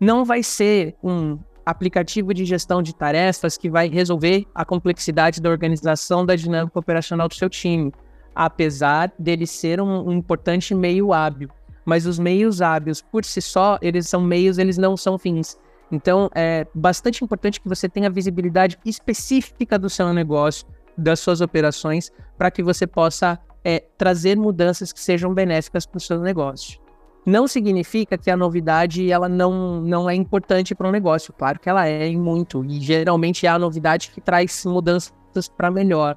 Não 0.00 0.24
vai 0.24 0.42
ser 0.42 0.96
um 1.02 1.38
aplicativo 1.68 2.32
de 2.32 2.46
gestão 2.46 2.82
de 2.82 2.94
tarefas 2.94 3.58
que 3.58 3.68
vai 3.68 3.88
resolver 3.88 4.46
a 4.54 4.64
complexidade 4.64 5.40
da 5.40 5.50
organização 5.50 6.24
da 6.24 6.34
dinâmica 6.34 6.78
operacional 6.78 7.28
do 7.28 7.34
seu 7.34 7.50
time, 7.50 7.92
apesar 8.34 9.12
dele 9.18 9.46
ser 9.46 9.78
um, 9.78 10.08
um 10.08 10.12
importante 10.12 10.74
meio 10.74 11.12
hábil. 11.12 11.50
Mas 11.84 12.06
os 12.06 12.18
meios 12.18 12.62
hábeis, 12.62 13.02
por 13.02 13.22
si 13.22 13.42
só, 13.42 13.78
eles 13.82 14.08
são 14.08 14.20
meios, 14.22 14.56
eles 14.56 14.78
não 14.78 14.96
são 14.96 15.18
fins. 15.18 15.58
Então, 15.92 16.30
é 16.34 16.66
bastante 16.74 17.22
importante 17.22 17.60
que 17.60 17.68
você 17.68 17.86
tenha 17.86 18.08
visibilidade 18.08 18.78
específica 18.84 19.78
do 19.78 19.90
seu 19.90 20.12
negócio, 20.12 20.66
das 20.96 21.20
suas 21.20 21.42
operações, 21.42 22.10
para 22.36 22.50
que 22.50 22.62
você 22.62 22.86
possa 22.86 23.38
é, 23.62 23.84
trazer 23.98 24.38
mudanças 24.38 24.90
que 24.90 25.00
sejam 25.00 25.34
benéficas 25.34 25.84
para 25.84 25.98
o 25.98 26.00
seu 26.00 26.18
negócio. 26.20 26.80
Não 27.28 27.46
significa 27.46 28.16
que 28.16 28.30
a 28.30 28.36
novidade 28.38 29.12
ela 29.12 29.28
não, 29.28 29.82
não 29.82 30.08
é 30.08 30.14
importante 30.14 30.74
para 30.74 30.88
o 30.88 30.90
negócio. 30.90 31.30
Claro 31.30 31.60
que 31.60 31.68
ela 31.68 31.86
é 31.86 32.06
em 32.06 32.16
muito, 32.16 32.64
e 32.64 32.80
geralmente 32.80 33.44
é 33.44 33.50
a 33.50 33.58
novidade 33.58 34.10
que 34.14 34.18
traz 34.18 34.64
mudanças 34.64 35.12
para 35.54 35.70
melhor. 35.70 36.16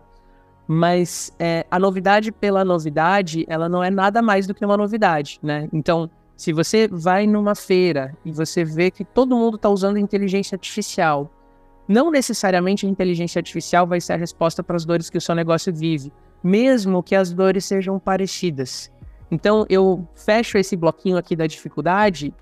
Mas 0.65 1.35
é, 1.37 1.65
a 1.69 1.77
novidade 1.77 2.31
pela 2.31 2.63
novidade, 2.63 3.45
ela 3.49 3.67
não 3.67 3.83
é 3.83 3.89
nada 3.89 4.21
mais 4.21 4.47
do 4.47 4.53
que 4.53 4.63
uma 4.63 4.77
novidade, 4.77 5.37
né? 5.43 5.67
Então, 5.73 6.09
se 6.37 6.53
você 6.53 6.87
vai 6.87 7.27
numa 7.27 7.55
feira 7.55 8.15
e 8.23 8.31
você 8.31 8.63
vê 8.63 8.89
que 8.89 9.03
todo 9.03 9.35
mundo 9.35 9.57
está 9.57 9.67
usando 9.67 9.97
inteligência 9.97 10.55
artificial, 10.55 11.29
não 11.89 12.09
necessariamente 12.09 12.85
a 12.85 12.89
inteligência 12.89 13.39
artificial 13.39 13.85
vai 13.85 13.99
ser 13.99 14.13
a 14.13 14.15
resposta 14.15 14.63
para 14.63 14.77
as 14.77 14.85
dores 14.85 15.09
que 15.09 15.17
o 15.17 15.21
seu 15.21 15.35
negócio 15.35 15.73
vive, 15.73 16.09
mesmo 16.41 17.03
que 17.03 17.15
as 17.15 17.33
dores 17.33 17.65
sejam 17.65 17.99
parecidas. 17.99 18.89
Então, 19.31 19.65
eu 19.69 20.05
fecho 20.13 20.57
esse 20.57 20.75
bloquinho 20.75 21.17
aqui 21.17 21.37
da 21.37 21.47
dificuldade 21.47 22.33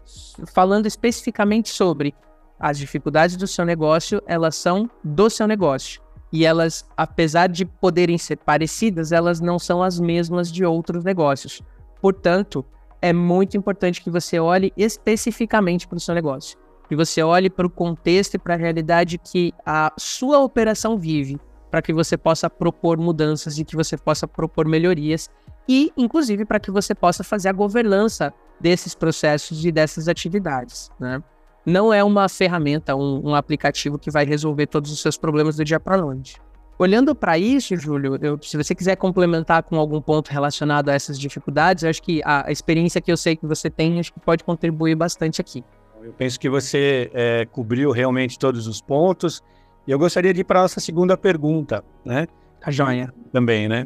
falando 0.48 0.88
especificamente 0.88 1.70
sobre 1.70 2.16
as 2.60 2.78
dificuldades 2.78 3.38
do 3.38 3.48
seu 3.48 3.64
negócio, 3.64 4.22
elas 4.26 4.56
são 4.56 4.90
do 5.04 5.30
seu 5.30 5.48
negócio. 5.48 6.02
E 6.32 6.46
elas, 6.46 6.86
apesar 6.98 7.48
de 7.48 7.64
poderem 7.64 8.18
ser 8.18 8.38
parecidas, 8.38 9.12
elas 9.12 9.40
não 9.40 9.58
são 9.58 9.82
as 9.82 10.00
mesmas 10.00 10.52
de 10.52 10.66
outros 10.66 11.04
negócios. 11.04 11.62
Portanto, 12.02 12.66
é 13.02 13.14
muito 13.14 13.56
importante 13.56 14.02
que 14.02 14.10
você 14.10 14.40
olhe 14.40 14.74
especificamente 14.76 15.88
para 15.88 15.98
o 15.98 16.00
seu 16.00 16.14
negócio. 16.14 16.58
Que 16.88 16.96
você 16.96 17.22
olhe 17.22 17.50
para 17.50 17.66
o 17.66 17.70
contexto 17.70 18.34
e 18.34 18.40
para 18.40 18.56
a 18.56 18.58
realidade 18.58 19.18
que 19.18 19.54
a 19.66 19.94
sua 19.98 20.40
operação 20.40 20.98
vive, 20.98 21.40
para 21.70 21.82
que 21.82 21.94
você 21.94 22.18
possa 22.18 22.50
propor 22.50 22.98
mudanças 22.98 23.58
e 23.58 23.64
que 23.64 23.76
você 23.76 23.96
possa 23.96 24.28
propor 24.28 24.68
melhorias 24.68 25.30
e, 25.68 25.92
inclusive, 25.98 26.46
para 26.46 26.60
que 26.60 26.72
você 26.72 26.96
possa 26.96 27.24
fazer 27.24 27.50
a 27.50 27.54
governança 27.54 28.34
desses 28.60 28.94
processos 28.94 29.64
e 29.64 29.72
dessas 29.72 30.08
atividades. 30.08 30.90
Né? 31.00 31.24
Não 31.66 31.94
é 31.94 32.04
uma 32.04 32.28
ferramenta, 32.28 32.96
um, 32.96 33.30
um 33.30 33.36
aplicativo 33.36 33.98
que 33.98 34.12
vai 34.12 34.26
resolver 34.26 34.68
todos 34.68 34.92
os 34.92 35.02
seus 35.02 35.18
problemas 35.18 35.56
do 35.56 35.64
dia 35.64 35.80
para 35.80 35.96
a 35.96 36.02
noite. 36.02 36.42
Olhando 36.78 37.14
para 37.14 37.38
isso, 37.38 37.76
Júlio, 37.76 38.18
eu, 38.22 38.40
se 38.42 38.56
você 38.56 38.74
quiser 38.74 38.96
complementar 38.96 39.64
com 39.64 39.76
algum 39.76 40.02
ponto 40.02 40.32
relacionado 40.32 40.88
a 40.88 40.94
essas 40.94 41.20
dificuldades, 41.20 41.84
eu 41.84 41.90
acho 41.90 42.02
que 42.02 42.22
a, 42.24 42.50
experiência 42.50 43.02
que 43.02 43.12
eu 43.12 43.18
sei 43.18 43.36
que 43.36 43.46
você 43.46 43.70
tem, 43.70 44.00
acho 44.00 44.14
que 44.14 44.20
pode 44.22 44.46
contribuir 44.46 44.96
bastante 44.96 45.42
aqui. 45.42 45.62
Eu 46.02 46.14
penso 46.14 46.40
que 46.40 46.50
você 46.50 47.12
é, 47.14 47.46
cobriu 47.52 47.92
realmente 47.92 48.40
todos 48.40 48.66
os 48.66 48.82
pontos. 48.82 49.44
E 49.86 49.92
eu 49.92 50.00
gostaria 50.00 50.34
de 50.34 50.40
ir 50.40 50.44
para 50.46 50.60
a 50.60 50.62
nossa 50.62 50.80
segunda 50.80 51.18
pergunta, 51.18 51.84
né? 52.06 52.28
A 52.62 52.66
tá 52.66 52.72
joia. 52.72 53.14
Também, 53.34 53.68
né? 53.68 53.86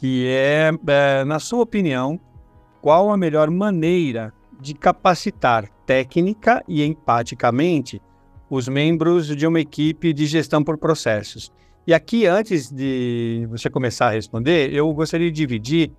Que 0.00 0.26
é, 0.28 0.70
é, 0.86 1.24
na 1.24 1.38
sua 1.38 1.62
opinião, 1.62 2.20
qual 2.80 3.10
a 3.10 3.16
melhor 3.16 3.50
maneira 3.50 4.32
de 4.60 4.74
capacitar 4.74 5.68
técnica 5.86 6.62
e 6.68 6.84
empaticamente 6.84 8.00
os 8.48 8.68
membros 8.68 9.26
de 9.26 9.46
uma 9.46 9.60
equipe 9.60 10.12
de 10.12 10.26
gestão 10.26 10.62
por 10.62 10.78
processos? 10.78 11.52
E 11.86 11.94
aqui, 11.94 12.26
antes 12.26 12.70
de 12.70 13.46
você 13.50 13.70
começar 13.70 14.08
a 14.08 14.10
responder, 14.10 14.72
eu 14.72 14.92
gostaria 14.92 15.30
de 15.30 15.36
dividir 15.36 15.90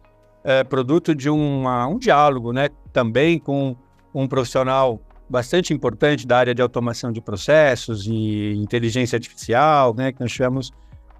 é, 0.43 0.63
produto 0.63 1.13
de 1.13 1.29
uma, 1.29 1.87
um 1.87 1.97
diálogo, 1.97 2.53
né, 2.53 2.69
também 2.93 3.39
com 3.39 3.75
um 4.13 4.27
profissional 4.27 5.01
bastante 5.29 5.73
importante 5.73 6.25
da 6.25 6.37
área 6.37 6.55
de 6.55 6.61
automação 6.61 7.11
de 7.11 7.21
processos 7.21 8.07
e 8.07 8.53
inteligência 8.53 9.15
artificial, 9.15 9.93
né, 9.93 10.11
que 10.11 10.19
nós 10.21 10.31
tivemos 10.31 10.71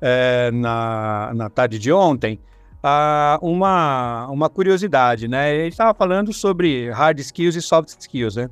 é, 0.02 0.50
na, 0.52 1.32
na 1.36 1.50
tarde 1.50 1.78
de 1.78 1.92
ontem, 1.92 2.40
ah, 2.82 3.38
uma, 3.42 4.28
uma 4.28 4.50
curiosidade, 4.50 5.28
né? 5.28 5.54
Ele 5.54 5.68
estava 5.68 5.94
falando 5.94 6.32
sobre 6.32 6.90
hard 6.92 7.20
skills 7.20 7.56
e 7.56 7.62
soft 7.62 7.90
skills, 8.00 8.36
né? 8.36 8.50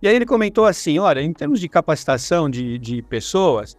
E 0.00 0.08
aí 0.08 0.14
ele 0.14 0.26
comentou 0.26 0.66
assim, 0.66 0.98
olha, 0.98 1.20
em 1.20 1.32
termos 1.32 1.58
de 1.58 1.68
capacitação 1.68 2.48
de, 2.48 2.78
de 2.78 3.02
pessoas, 3.02 3.76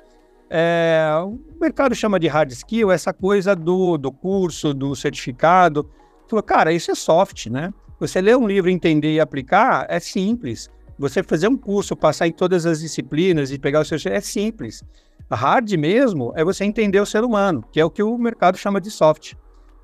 é, 0.49 1.07
o 1.23 1.39
mercado 1.59 1.93
chama 1.95 2.19
de 2.19 2.27
hard 2.27 2.51
skill 2.51 2.91
essa 2.91 3.13
coisa 3.13 3.55
do, 3.55 3.97
do 3.97 4.11
curso, 4.11 4.73
do 4.73 4.95
certificado. 4.95 5.89
Falou, 6.27 6.43
cara, 6.43 6.73
isso 6.73 6.91
é 6.91 6.95
soft, 6.95 7.47
né? 7.47 7.73
Você 7.99 8.19
ler 8.21 8.35
um 8.35 8.47
livro, 8.47 8.69
entender 8.69 9.13
e 9.13 9.19
aplicar 9.19 9.85
é 9.89 9.99
simples. 9.99 10.69
Você 10.97 11.21
fazer 11.23 11.47
um 11.47 11.57
curso, 11.57 11.95
passar 11.95 12.27
em 12.27 12.31
todas 12.31 12.65
as 12.65 12.79
disciplinas 12.79 13.51
e 13.51 13.59
pegar 13.59 13.81
o 13.81 13.85
seu 13.85 13.97
é 14.11 14.19
simples. 14.19 14.83
Hard 15.31 15.71
mesmo 15.73 16.31
é 16.35 16.43
você 16.43 16.63
entender 16.63 16.99
o 16.99 17.05
ser 17.05 17.23
humano, 17.23 17.63
que 17.71 17.79
é 17.79 17.85
o 17.85 17.89
que 17.89 18.03
o 18.03 18.17
mercado 18.17 18.57
chama 18.57 18.79
de 18.79 18.91
soft. 18.91 19.33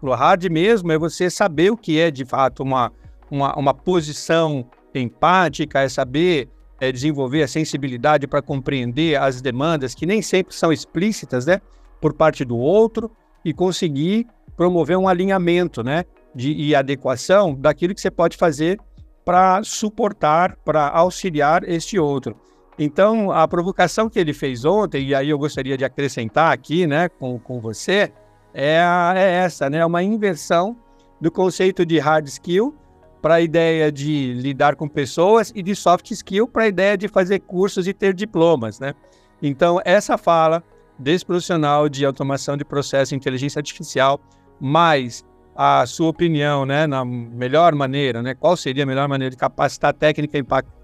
Hard 0.09 0.45
mesmo 0.49 0.91
é 0.91 0.97
você 0.97 1.29
saber 1.29 1.71
o 1.71 1.77
que 1.77 1.99
é 1.99 2.09
de 2.09 2.25
fato 2.25 2.63
uma, 2.63 2.91
uma, 3.29 3.55
uma 3.55 3.73
posição 3.73 4.65
empática, 4.93 5.79
é 5.79 5.87
saber 5.87 6.49
é, 6.79 6.91
desenvolver 6.91 7.43
a 7.43 7.47
sensibilidade 7.47 8.27
para 8.27 8.41
compreender 8.41 9.15
as 9.15 9.41
demandas 9.41 9.93
que 9.93 10.05
nem 10.05 10.21
sempre 10.21 10.55
são 10.55 10.73
explícitas, 10.73 11.45
né, 11.45 11.61
por 12.01 12.13
parte 12.13 12.43
do 12.43 12.57
outro 12.57 13.11
e 13.45 13.53
conseguir 13.53 14.25
promover 14.57 14.97
um 14.97 15.07
alinhamento, 15.07 15.83
né, 15.83 16.03
de 16.33 16.51
e 16.53 16.73
adequação 16.73 17.53
daquilo 17.53 17.93
que 17.93 18.01
você 18.01 18.09
pode 18.09 18.35
fazer 18.35 18.79
para 19.23 19.61
suportar, 19.63 20.55
para 20.65 20.87
auxiliar 20.89 21.67
este 21.69 21.99
outro. 21.99 22.35
Então, 22.79 23.31
a 23.31 23.47
provocação 23.47 24.09
que 24.09 24.17
ele 24.17 24.33
fez 24.33 24.65
ontem, 24.65 25.09
e 25.09 25.15
aí 25.15 25.29
eu 25.29 25.37
gostaria 25.37 25.77
de 25.77 25.85
acrescentar 25.85 26.51
aqui, 26.51 26.87
né, 26.87 27.09
com, 27.09 27.37
com 27.37 27.59
você, 27.59 28.11
é, 28.53 28.79
a, 28.79 29.13
é 29.15 29.31
essa, 29.43 29.69
né, 29.69 29.85
uma 29.85 30.03
inversão 30.03 30.75
do 31.19 31.31
conceito 31.31 31.85
de 31.85 31.99
hard 31.99 32.27
skill 32.27 32.75
para 33.21 33.35
a 33.35 33.41
ideia 33.41 33.91
de 33.91 34.33
lidar 34.33 34.75
com 34.75 34.87
pessoas 34.87 35.51
e 35.55 35.61
de 35.61 35.75
soft 35.75 36.09
skill 36.11 36.47
para 36.47 36.63
a 36.63 36.67
ideia 36.67 36.97
de 36.97 37.07
fazer 37.07 37.39
cursos 37.39 37.87
e 37.87 37.93
ter 37.93 38.13
diplomas, 38.13 38.79
né? 38.79 38.95
Então, 39.41 39.79
essa 39.85 40.17
fala 40.17 40.63
desse 40.97 41.25
profissional 41.25 41.87
de 41.87 42.03
automação 42.05 42.57
de 42.57 42.65
processo 42.65 43.13
e 43.13 43.17
inteligência 43.17 43.59
artificial, 43.59 44.19
mais 44.59 45.23
a 45.55 45.85
sua 45.85 46.09
opinião, 46.09 46.65
né, 46.65 46.87
na 46.87 47.05
melhor 47.05 47.75
maneira, 47.75 48.21
né? 48.21 48.33
Qual 48.33 48.57
seria 48.57 48.83
a 48.83 48.87
melhor 48.87 49.07
maneira 49.07 49.29
de 49.29 49.37
capacitar 49.37 49.93
técnica 49.93 50.37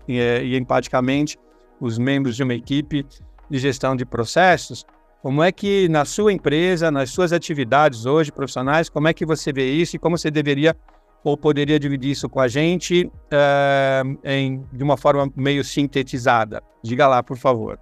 e 0.08 0.56
empaticamente 0.56 1.38
os 1.80 1.98
membros 1.98 2.36
de 2.36 2.44
uma 2.44 2.54
equipe 2.54 3.06
de 3.50 3.58
gestão 3.58 3.96
de 3.96 4.06
processos? 4.06 4.86
Como 5.22 5.42
é 5.42 5.52
que 5.52 5.90
na 5.90 6.06
sua 6.06 6.32
empresa, 6.32 6.92
nas 6.92 7.10
suas 7.10 7.34
atividades 7.34 8.06
hoje 8.06 8.32
profissionais, 8.32 8.88
como 8.88 9.08
é 9.08 9.14
que 9.14 9.26
você 9.26 9.52
vê 9.52 9.70
isso 9.72 9.96
e 9.96 10.00
como 10.00 10.18
você 10.18 10.30
deveria 10.30 10.76
ou 11.24 11.36
poderia 11.36 11.80
dividir 11.80 12.12
isso 12.12 12.30
com 12.30 12.40
a 12.40 12.48
gente 12.48 13.06
uh, 13.06 14.20
em, 14.24 14.64
de 14.72 14.84
uma 14.84 14.96
forma 14.96 15.32
meio 15.36 15.64
sintetizada? 15.64 16.62
Diga 16.84 17.08
lá, 17.08 17.24
por 17.24 17.38
favor. 17.38 17.80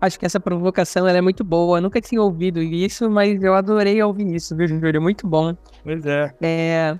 Acho 0.00 0.18
que 0.18 0.26
essa 0.26 0.38
provocação 0.38 1.08
é 1.08 1.20
muito 1.20 1.42
boa. 1.42 1.78
Eu 1.78 1.82
nunca 1.82 2.00
tinha 2.00 2.22
ouvido 2.22 2.62
isso, 2.62 3.10
mas 3.10 3.42
eu 3.42 3.54
adorei 3.54 4.00
ouvir 4.00 4.32
isso, 4.32 4.54
viu, 4.54 4.68
Júlio? 4.68 5.02
Muito 5.02 5.26
bom. 5.26 5.56
Pois 5.82 6.06
é. 6.06 6.32
é 6.40 6.98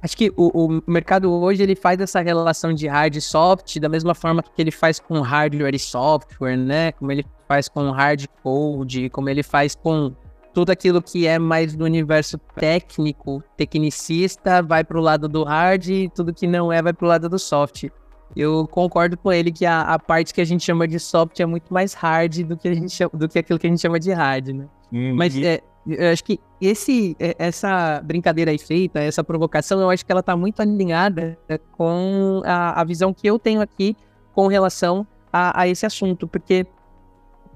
acho 0.00 0.16
que 0.16 0.32
o, 0.36 0.66
o, 0.66 0.82
mercado 0.86 1.32
hoje 1.32 1.62
ele 1.64 1.74
faz 1.74 1.98
essa 1.98 2.20
relação 2.20 2.72
de 2.72 2.86
hard 2.86 3.16
e 3.16 3.20
soft 3.20 3.80
da 3.80 3.88
mesma 3.88 4.14
forma 4.14 4.40
que 4.40 4.62
ele 4.62 4.70
faz 4.70 5.00
com 5.00 5.20
hardware 5.20 5.74
e 5.74 5.78
software, 5.80 6.56
né? 6.56 6.92
Como 6.92 7.10
ele 7.10 7.26
faz 7.48 7.68
com 7.68 7.90
hard 7.90 8.26
code, 8.42 9.08
como 9.08 9.28
ele 9.28 9.42
faz 9.42 9.74
com 9.74 10.14
tudo 10.52 10.70
aquilo 10.70 11.00
que 11.00 11.26
é 11.26 11.38
mais 11.38 11.74
do 11.74 11.84
universo 11.84 12.36
técnico, 12.56 13.42
tecnicista, 13.56 14.62
vai 14.62 14.84
para 14.84 14.98
o 14.98 15.00
lado 15.00 15.28
do 15.28 15.44
hard 15.44 15.86
e 15.88 16.08
tudo 16.08 16.34
que 16.34 16.46
não 16.46 16.72
é 16.72 16.82
vai 16.82 16.92
para 16.92 17.04
o 17.04 17.08
lado 17.08 17.28
do 17.28 17.38
soft. 17.38 17.88
Eu 18.36 18.66
concordo 18.68 19.16
com 19.16 19.32
ele 19.32 19.50
que 19.50 19.64
a, 19.64 19.82
a, 19.82 19.98
parte 19.98 20.34
que 20.34 20.40
a 20.40 20.44
gente 20.44 20.62
chama 20.62 20.86
de 20.86 20.98
soft 20.98 21.40
é 21.40 21.46
muito 21.46 21.72
mais 21.72 21.94
hard 21.94 22.42
do 22.44 22.56
que, 22.56 22.68
a 22.68 22.74
gente 22.74 22.90
chama, 22.90 23.10
do 23.14 23.28
que 23.28 23.38
aquilo 23.38 23.58
que 23.58 23.66
a 23.66 23.70
gente 23.70 23.80
chama 23.80 23.98
de 23.98 24.12
hard, 24.12 24.48
né? 24.48 24.66
Uhum. 24.92 25.14
Mas 25.16 25.36
é, 25.36 25.60
eu 25.86 26.12
acho 26.12 26.22
que 26.24 26.38
esse, 26.60 27.16
é, 27.18 27.34
essa 27.38 28.02
brincadeira 28.04 28.50
aí 28.50 28.58
feita, 28.58 29.00
essa 29.00 29.24
provocação, 29.24 29.80
eu 29.80 29.88
acho 29.88 30.04
que 30.04 30.12
ela 30.12 30.20
está 30.20 30.36
muito 30.36 30.60
alinhada 30.60 31.38
com 31.72 32.42
a, 32.44 32.80
a, 32.80 32.84
visão 32.84 33.14
que 33.14 33.26
eu 33.26 33.38
tenho 33.38 33.60
aqui 33.60 33.96
com 34.34 34.46
relação 34.46 35.06
a, 35.32 35.62
a 35.62 35.68
esse 35.68 35.86
assunto, 35.86 36.28
porque 36.28 36.66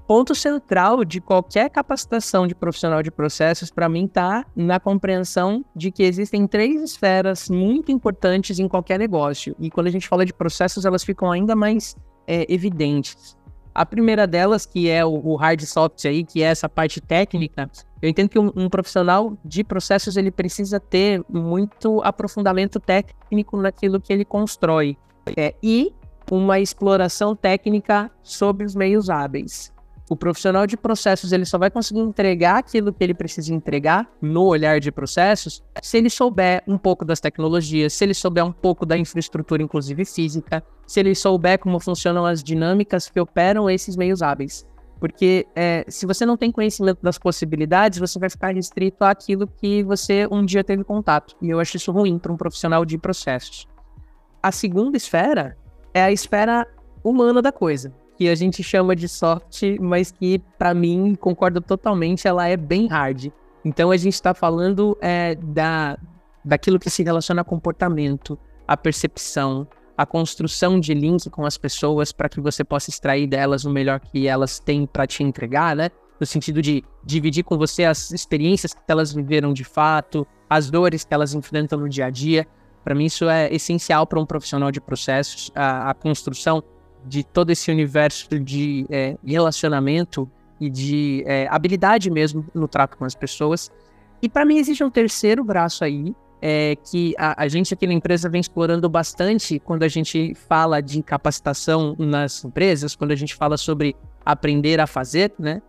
ponto 0.06 0.34
central 0.34 1.04
de 1.04 1.20
qualquer 1.20 1.70
capacitação 1.70 2.46
de 2.46 2.54
profissional 2.54 3.02
de 3.02 3.10
processos, 3.10 3.70
para 3.70 3.88
mim, 3.88 4.04
está 4.04 4.44
na 4.54 4.78
compreensão 4.78 5.64
de 5.74 5.90
que 5.90 6.02
existem 6.02 6.46
três 6.46 6.82
esferas 6.82 7.48
muito 7.48 7.90
importantes 7.90 8.58
em 8.58 8.68
qualquer 8.68 8.98
negócio. 8.98 9.54
E 9.58 9.70
quando 9.70 9.86
a 9.86 9.90
gente 9.90 10.08
fala 10.08 10.26
de 10.26 10.32
processos, 10.32 10.84
elas 10.84 11.04
ficam 11.04 11.30
ainda 11.30 11.54
mais 11.54 11.96
é, 12.26 12.46
evidentes. 12.52 13.36
A 13.74 13.86
primeira 13.86 14.26
delas, 14.26 14.66
que 14.66 14.90
é 14.90 15.04
o, 15.04 15.14
o, 15.24 15.34
hard 15.34 15.62
soft 15.62 16.04
aí, 16.04 16.24
que 16.24 16.42
é 16.42 16.46
essa 16.46 16.68
parte 16.68 17.00
técnica, 17.00 17.70
eu 18.02 18.08
entendo 18.08 18.28
que 18.28 18.38
um, 18.38 18.52
um, 18.54 18.68
profissional 18.68 19.36
de 19.42 19.64
processos 19.64 20.16
ele 20.18 20.30
precisa 20.30 20.78
ter 20.78 21.24
muito 21.28 22.02
aprofundamento 22.02 22.78
técnico 22.78 23.56
naquilo 23.56 23.98
que 23.98 24.12
ele 24.12 24.26
constrói 24.26 24.98
é, 25.36 25.54
e 25.62 25.90
uma 26.30 26.60
exploração 26.60 27.34
técnica 27.34 28.10
sobre 28.22 28.66
os 28.66 28.74
meios 28.74 29.08
hábeis. 29.08 29.72
O 30.12 30.16
profissional 30.16 30.66
de 30.66 30.76
processos 30.76 31.32
ele 31.32 31.46
só 31.46 31.56
vai 31.56 31.70
conseguir 31.70 32.00
entregar 32.00 32.58
aquilo 32.58 32.92
que 32.92 33.02
ele 33.02 33.14
precisa 33.14 33.54
entregar 33.54 34.06
no 34.20 34.44
olhar 34.44 34.78
de 34.78 34.92
processos 34.92 35.64
se 35.82 35.96
ele 35.96 36.10
souber 36.10 36.62
um 36.68 36.76
pouco 36.76 37.02
das 37.02 37.18
tecnologias, 37.18 37.94
se 37.94 38.04
ele 38.04 38.12
souber 38.12 38.44
um 38.44 38.52
pouco 38.52 38.84
da 38.84 38.94
infraestrutura, 38.98 39.62
inclusive 39.62 40.04
física, 40.04 40.62
se 40.86 41.00
ele 41.00 41.14
souber 41.14 41.58
como 41.58 41.80
funcionam 41.80 42.26
as 42.26 42.42
dinâmicas 42.42 43.08
que 43.08 43.18
operam 43.18 43.70
esses 43.70 43.96
meios 43.96 44.20
hábeis. 44.20 44.66
Porque 45.00 45.46
é, 45.56 45.82
se 45.88 46.04
você 46.04 46.26
não 46.26 46.36
tem 46.36 46.52
conhecimento 46.52 46.98
das 47.00 47.16
possibilidades, 47.16 47.98
você 47.98 48.18
vai 48.18 48.28
ficar 48.28 48.54
restrito 48.54 49.02
àquilo 49.06 49.46
que 49.46 49.82
você 49.82 50.28
um 50.30 50.44
dia 50.44 50.62
teve 50.62 50.84
contato. 50.84 51.34
E 51.40 51.48
eu 51.48 51.58
acho 51.58 51.78
isso 51.78 51.90
ruim 51.90 52.18
para 52.18 52.30
um 52.30 52.36
profissional 52.36 52.84
de 52.84 52.98
processos. 52.98 53.66
A 54.42 54.52
segunda 54.52 54.94
esfera 54.94 55.56
é 55.94 56.02
a 56.02 56.12
esfera 56.12 56.68
humana 57.02 57.40
da 57.40 57.50
coisa 57.50 58.01
que 58.22 58.28
a 58.28 58.34
gente 58.36 58.62
chama 58.62 58.94
de 58.94 59.08
soft, 59.08 59.62
mas 59.80 60.12
que 60.12 60.38
para 60.56 60.72
mim, 60.72 61.16
concordo 61.16 61.60
totalmente, 61.60 62.28
ela 62.28 62.46
é 62.46 62.56
bem 62.56 62.86
hard. 62.86 63.32
Então 63.64 63.90
a 63.90 63.96
gente 63.96 64.14
está 64.14 64.32
falando 64.32 64.96
é, 65.00 65.34
da, 65.34 65.98
daquilo 66.44 66.78
que 66.78 66.88
se 66.88 67.02
relaciona 67.02 67.40
a 67.40 67.44
comportamento, 67.44 68.38
a 68.66 68.76
percepção, 68.76 69.66
a 69.98 70.06
construção 70.06 70.78
de 70.78 70.94
link 70.94 71.28
com 71.30 71.44
as 71.44 71.58
pessoas 71.58 72.12
para 72.12 72.28
que 72.28 72.40
você 72.40 72.62
possa 72.62 72.90
extrair 72.90 73.26
delas 73.26 73.64
o 73.64 73.70
melhor 73.70 73.98
que 73.98 74.28
elas 74.28 74.60
têm 74.60 74.86
para 74.86 75.04
te 75.04 75.24
entregar, 75.24 75.74
né? 75.74 75.90
No 76.20 76.26
sentido 76.26 76.62
de 76.62 76.84
dividir 77.04 77.42
com 77.42 77.58
você 77.58 77.84
as 77.84 78.12
experiências 78.12 78.72
que 78.72 78.80
elas 78.86 79.12
viveram 79.12 79.52
de 79.52 79.64
fato, 79.64 80.24
as 80.48 80.70
dores 80.70 81.02
que 81.02 81.12
elas 81.12 81.34
enfrentam 81.34 81.80
no 81.80 81.88
dia 81.88 82.06
a 82.06 82.10
dia. 82.10 82.46
Para 82.84 82.94
mim, 82.94 83.06
isso 83.06 83.28
é 83.28 83.52
essencial 83.52 84.06
para 84.06 84.20
um 84.20 84.26
profissional 84.26 84.70
de 84.70 84.80
processos, 84.80 85.50
a, 85.56 85.90
a 85.90 85.94
construção 85.94 86.62
de 87.06 87.24
todo 87.24 87.50
esse 87.50 87.70
universo 87.70 88.28
de 88.38 88.86
é, 88.90 89.16
relacionamento 89.24 90.30
e 90.60 90.70
de 90.70 91.24
é, 91.26 91.46
habilidade 91.50 92.10
mesmo 92.10 92.46
no 92.54 92.68
trato 92.68 92.96
com 92.96 93.04
as 93.04 93.14
pessoas. 93.14 93.70
E 94.20 94.28
para 94.28 94.44
mim 94.44 94.58
existe 94.58 94.84
um 94.84 94.90
terceiro 94.90 95.42
braço 95.42 95.84
aí, 95.84 96.14
é, 96.40 96.76
que 96.76 97.14
a, 97.16 97.44
a, 97.44 97.48
gente 97.48 97.72
aqui 97.72 97.86
na 97.86 97.92
empresa 97.92 98.28
vem 98.28 98.40
explorando 98.40 98.88
bastante 98.88 99.60
quando 99.60 99.84
a 99.84 99.88
gente 99.88 100.34
fala 100.34 100.80
de 100.80 101.00
capacitação 101.00 101.94
nas 101.96 102.44
empresas, 102.44 102.96
quando 102.96 103.12
a 103.12 103.16
gente 103.16 103.34
fala 103.34 103.56
sobre 103.56 103.94
aprender 104.24 104.80
a 104.80 104.86
fazer, 104.86 105.32
né? 105.38 105.62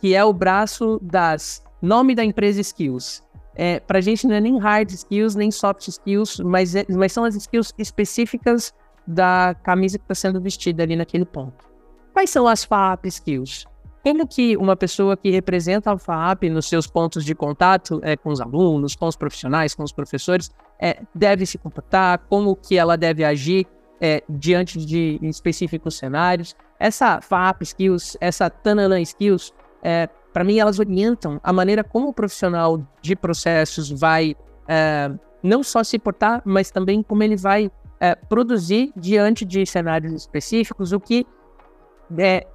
Que 0.00 0.14
é 0.14 0.24
o 0.24 0.32
braço 0.32 1.00
das 1.02 1.64
nome 1.82 2.14
da 2.14 2.24
empresa 2.24 2.60
skills. 2.60 3.22
É, 3.56 3.80
para 3.80 3.98
a 3.98 4.00
gente 4.00 4.26
não 4.26 4.34
é 4.34 4.40
nem 4.40 4.58
hard 4.58 4.90
skills, 4.90 5.34
nem 5.34 5.50
soft 5.50 5.88
skills, 5.88 6.38
mas, 6.40 6.76
é, 6.76 6.86
mas 6.88 7.12
são 7.12 7.24
as 7.24 7.34
skills 7.34 7.74
específicas 7.76 8.72
da 9.10 9.56
camisa 9.62 9.98
que 9.98 10.04
está 10.04 10.14
sendo 10.14 10.40
vestida 10.40 10.82
ali 10.82 10.94
naquele 10.94 11.24
ponto. 11.24 11.68
Quais 12.12 12.30
são 12.30 12.46
as 12.46 12.64
FAP 12.64 13.06
skills? 13.06 13.66
Como 14.02 14.26
que 14.26 14.56
uma 14.56 14.76
pessoa 14.76 15.16
que 15.16 15.30
representa 15.30 15.92
a 15.92 15.98
FAP 15.98 16.44
nos 16.44 16.68
seus 16.68 16.86
pontos 16.86 17.24
de 17.24 17.34
contato 17.34 18.00
é, 18.02 18.16
com 18.16 18.30
os 18.30 18.40
alunos, 18.40 18.96
com 18.96 19.06
os 19.06 19.16
profissionais, 19.16 19.74
com 19.74 19.82
os 19.82 19.92
professores, 19.92 20.50
é, 20.80 21.02
deve 21.14 21.44
se 21.44 21.58
comportar, 21.58 22.20
como 22.28 22.56
que 22.56 22.78
ela 22.78 22.96
deve 22.96 23.24
agir 23.24 23.66
é, 24.00 24.22
diante 24.28 24.78
de 24.78 25.18
específicos 25.22 25.98
cenários. 25.98 26.56
Essa 26.78 27.20
FAP 27.20 27.62
skills, 27.62 28.16
essa 28.20 28.48
Tanana 28.48 29.00
skills, 29.00 29.52
para 30.32 30.44
mim 30.44 30.58
elas 30.58 30.78
orientam 30.78 31.38
a 31.42 31.52
maneira 31.52 31.84
como 31.84 32.08
o 32.08 32.12
profissional 32.12 32.80
de 33.02 33.14
processos 33.16 33.90
vai 33.90 34.36
não 35.42 35.62
só 35.62 35.82
se 35.82 35.98
portar, 35.98 36.42
mas 36.44 36.70
também 36.70 37.02
como 37.02 37.22
ele 37.22 37.36
vai 37.36 37.70
é, 38.00 38.14
produzir 38.14 38.92
diante 38.96 39.44
de 39.44 39.64
cenários 39.66 40.12
específicos, 40.14 40.92
o 40.92 40.98
que 40.98 41.26
é, 42.18 42.46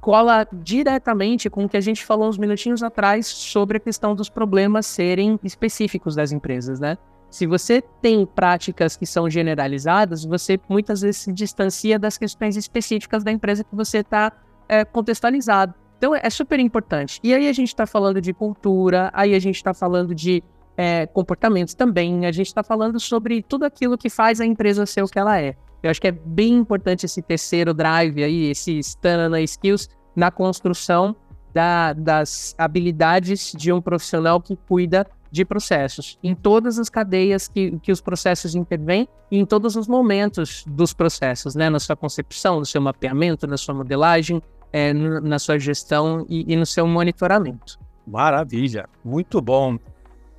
cola 0.00 0.48
diretamente 0.52 1.48
com 1.48 1.64
o 1.64 1.68
que 1.68 1.76
a 1.76 1.80
gente 1.80 2.04
falou 2.04 2.28
uns 2.28 2.38
minutinhos 2.38 2.82
atrás 2.82 3.26
sobre 3.26 3.76
a 3.76 3.80
questão 3.80 4.14
dos 4.14 4.28
problemas 4.28 4.86
serem 4.86 5.38
específicos 5.44 6.16
das 6.16 6.32
empresas, 6.32 6.80
né? 6.80 6.96
Se 7.30 7.46
você 7.46 7.82
tem 8.00 8.24
práticas 8.24 8.96
que 8.96 9.04
são 9.04 9.28
generalizadas, 9.28 10.24
você 10.24 10.58
muitas 10.68 11.00
vezes 11.00 11.22
se 11.22 11.32
distancia 11.32 11.98
das 11.98 12.16
questões 12.16 12.56
específicas 12.56 13.24
da 13.24 13.32
empresa 13.32 13.64
que 13.64 13.74
você 13.74 13.98
está 13.98 14.32
é, 14.68 14.84
contextualizado. 14.84 15.74
Então 15.98 16.14
é 16.14 16.30
super 16.30 16.60
importante. 16.60 17.18
E 17.24 17.34
aí 17.34 17.48
a 17.48 17.52
gente 17.52 17.68
está 17.68 17.86
falando 17.86 18.20
de 18.20 18.32
cultura, 18.32 19.10
aí 19.12 19.34
a 19.34 19.38
gente 19.38 19.56
está 19.56 19.74
falando 19.74 20.14
de 20.14 20.44
é, 20.76 21.06
comportamentos 21.06 21.74
também. 21.74 22.26
A 22.26 22.32
gente 22.32 22.46
está 22.46 22.62
falando 22.62 22.98
sobre 22.98 23.42
tudo 23.42 23.64
aquilo 23.64 23.96
que 23.98 24.10
faz 24.10 24.40
a 24.40 24.46
empresa 24.46 24.86
ser 24.86 25.02
o 25.02 25.08
que 25.08 25.18
ela 25.18 25.40
é. 25.40 25.54
Eu 25.82 25.90
acho 25.90 26.00
que 26.00 26.08
é 26.08 26.12
bem 26.12 26.54
importante 26.54 27.04
esse 27.04 27.20
terceiro 27.20 27.74
drive 27.74 28.24
aí, 28.24 28.50
esse 28.50 28.78
Stamina 28.78 29.40
Skills, 29.42 29.88
na 30.16 30.30
construção 30.30 31.14
da, 31.52 31.92
das 31.92 32.54
habilidades 32.58 33.52
de 33.52 33.72
um 33.72 33.80
profissional 33.80 34.40
que 34.40 34.56
cuida 34.56 35.06
de 35.30 35.44
processos, 35.44 36.16
em 36.22 36.32
todas 36.34 36.78
as 36.78 36.88
cadeias 36.88 37.48
que, 37.48 37.78
que 37.80 37.90
os 37.90 38.00
processos 38.00 38.54
intervêm 38.54 39.08
e 39.30 39.38
em 39.38 39.44
todos 39.44 39.74
os 39.74 39.88
momentos 39.88 40.64
dos 40.66 40.94
processos, 40.94 41.56
né? 41.56 41.68
Na 41.68 41.80
sua 41.80 41.96
concepção, 41.96 42.60
no 42.60 42.64
seu 42.64 42.80
mapeamento, 42.80 43.44
na 43.44 43.56
sua 43.56 43.74
modelagem, 43.74 44.40
é, 44.72 44.92
na 44.92 45.38
sua 45.38 45.58
gestão 45.58 46.24
e, 46.28 46.52
e 46.52 46.56
no 46.56 46.64
seu 46.64 46.86
monitoramento. 46.86 47.78
Maravilha, 48.06 48.88
muito 49.04 49.40
bom. 49.40 49.76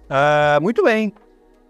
Uh, 0.05 0.61
muito 0.61 0.83
bem. 0.83 1.11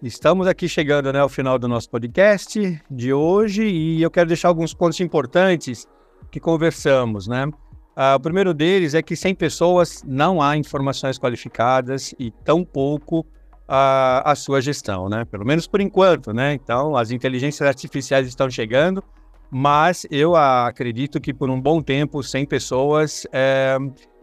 Estamos 0.04 0.46
aqui 0.46 0.68
chegando 0.68 1.12
né, 1.12 1.20
ao 1.20 1.30
final 1.30 1.58
do 1.58 1.70
nosso 1.70 1.90
podcast 1.90 2.82
de 2.92 3.14
hoje 3.14 3.64
e 3.64 4.02
eu 4.02 4.12
quero 4.12 4.28
deixar 4.28 4.50
alguns 4.50 4.74
pontos 4.74 5.00
importantes 5.00 5.88
que 6.30 6.40
conversamos, 6.40 7.28
né? 7.28 7.46
Uh, 7.46 8.16
o 8.18 8.20
primeiro 8.20 8.54
deles 8.54 8.94
é 8.94 9.02
que 9.02 9.16
sem 9.16 9.34
pessoas 9.34 10.04
não 10.06 10.42
há 10.42 10.58
informações 10.58 11.18
qualificadas 11.18 12.14
e 12.20 12.30
tão 12.30 12.66
pouco 12.66 13.22
uh, 13.22 14.22
a 14.26 14.36
sua 14.36 14.60
gestão, 14.62 15.08
né? 15.08 15.24
Pelo 15.24 15.46
menos 15.46 15.66
por 15.66 15.80
enquanto, 15.80 16.34
né? 16.34 16.54
Então, 16.54 16.98
as 16.98 17.12
inteligências 17.12 17.66
artificiais 17.66 18.28
estão 18.28 18.50
chegando, 18.50 19.02
mas 19.50 20.06
eu 20.12 20.36
acredito 20.36 21.22
que 21.22 21.34
por 21.34 21.50
um 21.50 21.60
bom 21.60 21.82
tempo, 21.82 22.22
sem 22.22 22.46
pessoas 22.46 23.26
é, 23.32 23.78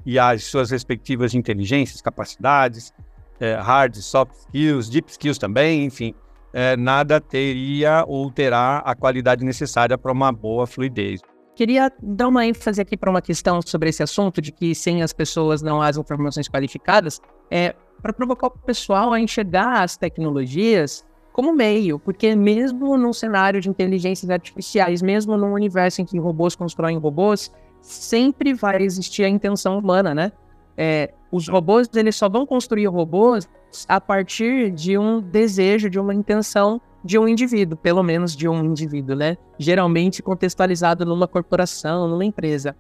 e 0.05 0.19
as 0.19 0.45
suas 0.45 0.71
respectivas 0.71 1.33
inteligências, 1.33 2.03
capacidades, 2.03 2.93
é, 3.41 3.55
hard, 3.55 3.97
soft 3.97 4.35
skills, 4.35 4.89
deep 4.89 5.11
skills 5.11 5.39
também, 5.39 5.85
enfim, 5.85 6.15
é, 6.53 6.77
nada 6.77 7.21
teria 7.21 8.05
ou 8.07 8.31
terá 8.31 8.79
a 8.79 8.95
qualidade 8.95 9.45
necessária 9.45 9.97
para 9.97 10.13
uma 10.13 10.33
boa 10.33 10.67
fluidez. 10.67 11.21
Queria 11.55 11.93
dar 12.03 12.29
uma 12.29 12.47
ênfase 12.47 12.81
aqui 12.81 12.97
para 12.97 13.11
uma 13.11 13.21
questão 13.21 13.61
sobre 13.61 13.91
esse 13.91 14.03
assunto 14.03 14.41
de 14.41 14.51
que 14.51 14.75
sem 14.75 15.03
as 15.03 15.13
pessoas 15.13 15.61
não 15.61 15.83
há 15.83 15.89
as 15.89 15.97
informações 15.97 16.49
qualificadas, 16.49 17.21
é 17.51 17.75
para 18.01 18.13
provocar 18.13 18.47
o 18.49 18.51
pessoal 18.51 19.13
a 19.13 19.21
enxergar 19.21 19.83
as 19.83 19.97
tecnologias 19.97 21.05
como 21.33 21.55
meio, 21.55 21.99
porque 21.99 22.35
mesmo 22.35 22.97
num 22.97 23.13
cenário 23.13 23.61
de 23.61 23.69
inteligências 23.69 24.31
artificiais, 24.31 25.01
mesmo 25.01 25.37
num 25.37 25.53
universo 25.53 26.03
em 26.03 26.05
que 26.05 26.19
robôs 26.19 26.55
constroem 26.55 26.99
robôs, 26.99 27.51
sempre 27.81 28.53
vai 28.53 28.83
existir 28.83 29.25
a 29.25 29.29
intenção 29.29 29.79
humana, 29.79 30.15
né? 30.15 30.33
É, 30.77 31.13
os 31.31 31.49
robôs 31.49 31.89
eles 31.95 32.17
só 32.17 32.29
vão 32.29 32.47
construir 32.47 32.87
robôs 32.87 33.49
a 33.89 34.01
partir 34.01 34.71
de 34.71 34.99
um 34.99 35.21
desejo, 35.21 35.89
de 35.89 35.99
uma 35.99 36.15
intenção 36.15 36.81
de 37.05 37.19
um 37.19 37.27
indivíduo, 37.27 37.77
pelo 37.77 38.03
menos 38.03 38.37
de 38.37 38.49
um 38.49 38.65
indivíduo, 38.65 39.17
né? 39.17 39.37
Geralmente 39.59 40.23
contextualizado 40.23 41.05
numa 41.05 41.27
corporação, 41.27 42.07
numa 42.07 42.25
empresa. 42.25 42.77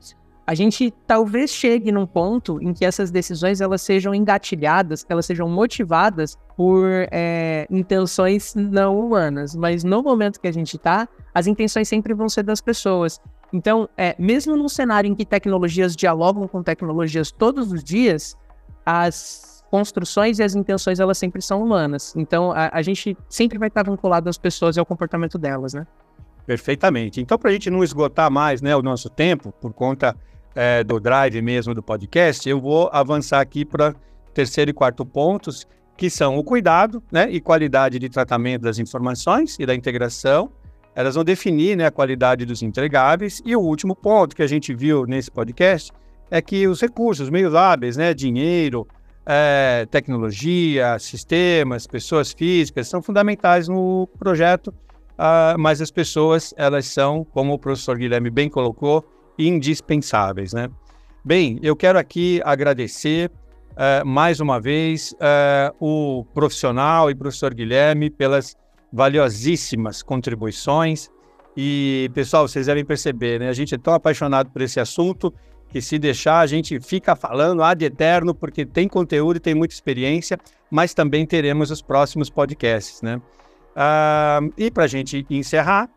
A 0.47 0.55
gente 0.55 0.93
talvez 1.07 1.51
chegue 1.51 1.93
num 1.93 2.07
ponto 2.07 2.61
em 2.61 2.73
que 2.73 2.85
essas 2.85 3.11
decisões 3.11 3.61
elas 3.61 3.81
sejam 3.81 4.15
engatilhadas, 4.15 5.05
que 5.05 5.13
elas 5.13 5.25
sejam 5.25 5.49
motivadas 5.49 6.37
por 6.57 6.89
é, 7.13 7.67
intenções 7.71 8.55
não 8.55 8.99
humanas, 8.99 9.55
mas 9.55 9.85
no 9.85 10.03
momento 10.03 10.41
que 10.41 10.49
a 10.49 10.53
gente 10.53 10.77
está, 10.77 11.09
as 11.33 11.47
intenções 11.47 11.89
sempre 11.89 12.13
vão 12.13 12.29
ser 12.29 12.43
das 12.43 12.61
pessoas. 12.61 13.21
Então, 13.53 13.89
é, 13.97 14.17
mesmo 14.19 14.57
num 14.57 14.69
cenário 14.69 15.09
em 15.09 15.15
que 15.15 15.25
tecnologias 15.25 15.95
dialogam 15.95 16.49
com 16.49 16.63
tecnologias 16.63 17.31
todos 17.31 17.71
os 17.71 17.85
dias, 17.85 18.37
as 18.85 19.65
construções 19.71 20.39
e 20.39 20.43
as 20.43 20.55
intenções 20.55 21.01
elas 21.01 21.17
sempre 21.17 21.41
são 21.41 21.63
humanas. 21.63 22.15
Então, 22.17 22.53
a, 22.53 22.71
a 22.73 22.83
gente 22.83 23.17
sempre 23.29 23.59
vai 23.59 23.69
estar 23.69 23.83
vinculado 23.83 24.29
às 24.29 24.37
pessoas 24.37 24.77
e 24.77 24.81
ao 24.81 24.87
comportamento 24.87 25.39
delas, 25.39 25.75
né? 25.75 25.87
Perfeitamente. 26.47 27.21
Então, 27.21 27.39
para 27.39 27.51
a 27.51 27.53
gente 27.53 27.71
não 27.71 27.85
esgotar 27.85 28.31
mais 28.31 28.61
né, 28.61 28.75
o 28.75 28.83
nosso 28.83 29.09
tempo, 29.09 29.53
por 29.53 29.73
conta 29.73 30.17
é, 30.55 30.83
do 30.83 30.99
drive 30.99 31.41
mesmo 31.41 31.75
do 31.75 31.83
podcast, 31.83 32.49
eu 32.49 32.61
vou 32.61 32.91
avançar 32.93 33.41
aqui 33.41 33.65
para 33.65 33.95
terceiro 34.35 34.71
e 34.71 34.75
quarto 34.75 35.07
pontos, 35.07 35.67
que 35.97 36.11
são 36.11 36.37
o 36.37 36.45
cuidado 36.45 37.03
né, 37.13 37.31
e 37.31 37.41
qualidade 37.41 37.99
de 37.99 38.09
tratamento 38.09 38.63
das 38.63 38.79
informações 38.79 39.57
e 39.59 39.65
da 39.65 39.75
integração. 39.75 40.51
Elas 40.95 41.15
vão 41.15 41.25
definir 41.25 41.77
né, 41.77 41.87
a 41.87 41.91
qualidade 41.91 42.45
dos 42.45 42.63
entregáveis. 42.63 43.43
E 43.45 43.57
o 43.57 43.61
último 43.61 43.97
ponto 43.97 44.37
que 44.37 44.43
a 44.43 44.47
gente 44.47 44.75
viu 44.75 45.07
nesse 45.07 45.31
podcast 45.31 45.91
é 46.31 46.41
que 46.41 46.67
os 46.67 46.81
recursos, 46.81 47.31
meios 47.31 47.55
hábeis, 47.55 47.97
né, 47.97 48.13
dinheiro, 48.15 48.87
é, 49.25 49.87
tecnologia, 49.91 50.99
sistemas, 50.99 51.87
pessoas 51.87 52.33
físicas, 52.33 52.89
são 52.89 53.03
fundamentais 53.03 53.69
no 53.69 54.09
projeto, 54.19 54.69
uh, 54.69 55.59
mas 55.59 55.81
as 55.81 55.91
pessoas, 55.91 56.53
elas 56.57 56.87
são, 56.87 57.25
como 57.25 57.53
o 57.53 57.59
professor 57.59 57.97
Guilherme 57.97 58.31
bem 58.31 58.49
colocou, 58.49 59.05
indispensáveis, 59.39 60.53
né? 60.53 60.69
Bem, 61.25 61.59
eu 61.63 61.77
quero 61.77 61.99
aqui 61.99 62.41
agradecer 62.45 63.31
uh, 63.73 64.07
mais 64.07 64.41
uma 64.41 64.61
vez 64.61 65.13
uh, 65.13 65.75
o 65.79 66.25
profissional 66.35 67.11
e 67.11 67.15
professor 67.15 67.55
Guilherme 67.55 68.11
pelas 68.11 68.57
valiosíssimas 68.93 70.03
contribuições. 70.03 71.11
E, 71.57 72.11
pessoal, 72.15 72.47
vocês 72.47 72.67
devem 72.67 72.85
perceber, 72.85 73.41
né? 73.41 73.49
A 73.49 73.53
gente 73.53 73.75
é 73.75 73.79
tão 73.79 73.95
apaixonado 73.95 74.51
por 74.51 74.63
esse 74.63 74.79
assunto 74.79 75.33
que 75.69 75.81
se 75.81 75.99
deixar 75.99 76.41
a 76.41 76.47
gente 76.47 76.79
fica 76.81 77.17
falando 77.17 77.63
ad 77.63 77.83
eterno, 77.83 78.35
porque 78.35 78.67
tem 78.67 78.87
conteúdo 78.87 79.39
e 79.39 79.41
tem 79.41 79.55
muita 79.55 79.75
experiência, 79.75 80.39
mas 80.71 80.93
também 80.93 81.25
teremos 81.25 81.71
os 81.71 81.81
próximos 81.81 82.29
podcasts, 82.29 83.01
né? 83.01 83.17
Uh, 83.75 84.53
e 84.59 84.71
para 84.71 84.85
a 84.85 84.87
gente 84.87 85.25
encerrar, 85.31 85.89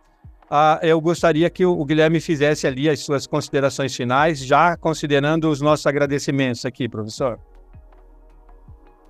uh, 0.49 0.79
eu 0.81 0.99
gostaria 1.01 1.49
que 1.49 1.65
o, 1.65 1.83
Guilherme 1.83 2.21
fizesse 2.21 2.65
ali 2.65 2.89
as 2.89 3.01
suas 3.01 3.27
considerações 3.27 3.93
finais, 3.93 4.39
já 4.39 4.77
considerando 4.77 5.49
os 5.49 5.59
nossos 5.59 5.85
agradecimentos 5.85 6.65
aqui, 6.65 6.87
professor. 6.87 7.37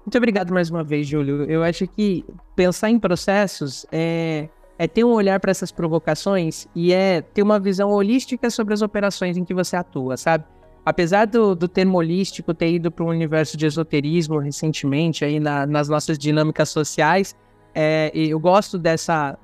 Muito 0.06 0.18
obrigado 0.18 0.54
mais 0.54 0.70
uma 0.70 0.84
vez, 0.84 1.08
Júlio. 1.08 1.44
Eu 1.50 1.64
acho 1.64 1.88
que 1.88 2.24
pensar 2.56 2.90
em 2.90 3.00
processos 3.00 3.86
é 3.92 4.48
é 4.78 4.88
ter 4.88 5.04
um 5.04 5.12
olhar 5.12 5.40
para 5.40 5.52
essas 5.52 5.72
provocações 5.72 6.68
e 6.76 6.92
é 6.92 7.22
ter 7.22 7.42
uma 7.42 7.60
visão 7.60 7.92
holística 7.92 8.50
sobre 8.50 8.74
as 8.74 8.82
operações 8.82 9.38
em 9.38 9.46
que 9.46 9.54
você 9.54 9.76
atua, 9.76 10.18
sabe? 10.18 10.44
Apesar 10.86 11.26
do, 11.26 11.56
do 11.56 11.68
termo 11.68 11.98
holístico 11.98 12.54
ter 12.54 12.74
ido 12.74 12.92
para 12.92 13.04
um 13.04 13.08
universo 13.08 13.58
de 13.58 13.66
esoterismo 13.66 14.38
recentemente 14.38 15.24
aí 15.24 15.40
na, 15.40 15.66
nas 15.66 15.88
nossas 15.90 16.18
dinâmicas 16.18 16.70
sociais, 16.70 17.36
é, 17.74 18.12
eu 18.14 18.40
gosto 18.40 18.78
dessa, 18.78 19.38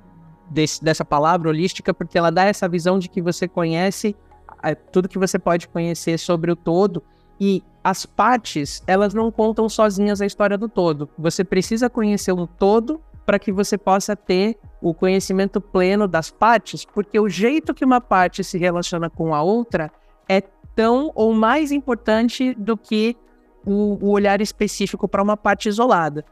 desse, 0.50 0.84
dessa 0.84 1.04
palavra 1.04 1.50
holística 1.50 1.94
porque 1.94 2.18
ela 2.18 2.30
dá 2.30 2.46
essa 2.46 2.68
visão 2.68 3.00
de 3.00 3.10
que 3.10 3.22
você 3.22 3.48
conhece 3.48 4.16
é, 4.62 4.76
tudo 4.76 5.10
que 5.10 5.18
você 5.18 5.40
pode 5.40 5.68
conhecer 5.68 6.20
sobre 6.20 6.52
o 6.52 6.56
todo 6.56 7.02
e 7.42 7.64
as 7.84 8.06
partes, 8.06 8.84
elas 8.86 9.16
não 9.16 9.32
contam 9.32 9.68
sozinhas 9.68 10.22
a 10.22 10.28
história 10.28 10.56
do 10.56 10.70
todo. 10.70 11.10
Você 11.18 11.44
precisa 11.44 11.90
conhecer 11.90 12.32
um 12.32 12.46
todo 12.46 13.02
para 13.26 13.40
que 13.40 13.52
você 13.52 13.80
possa 13.80 14.16
ter 14.16 14.60
o 14.80 14.94
conhecimento 14.94 15.60
pleno 15.60 16.08
das 16.08 16.30
partes, 16.30 16.86
porque 16.86 17.20
o 17.20 17.28
jeito 17.28 17.74
que 17.74 17.84
uma 17.84 18.00
parte 18.00 18.44
se 18.44 18.60
relaciona 18.60 19.10
com 19.10 19.34
a 19.34 19.42
outra 19.42 19.92
é 20.30 20.40
tão 20.76 21.12
ou 21.16 21.34
mais 21.34 21.72
importante 21.72 22.54
do 22.54 22.78
que 22.78 23.18
o, 23.66 23.98
o 24.00 24.12
olhar 24.12 24.40
específico 24.40 25.08
para 25.08 25.24
uma 25.24 25.36
parte 25.36 25.68
isolada. 25.68 26.24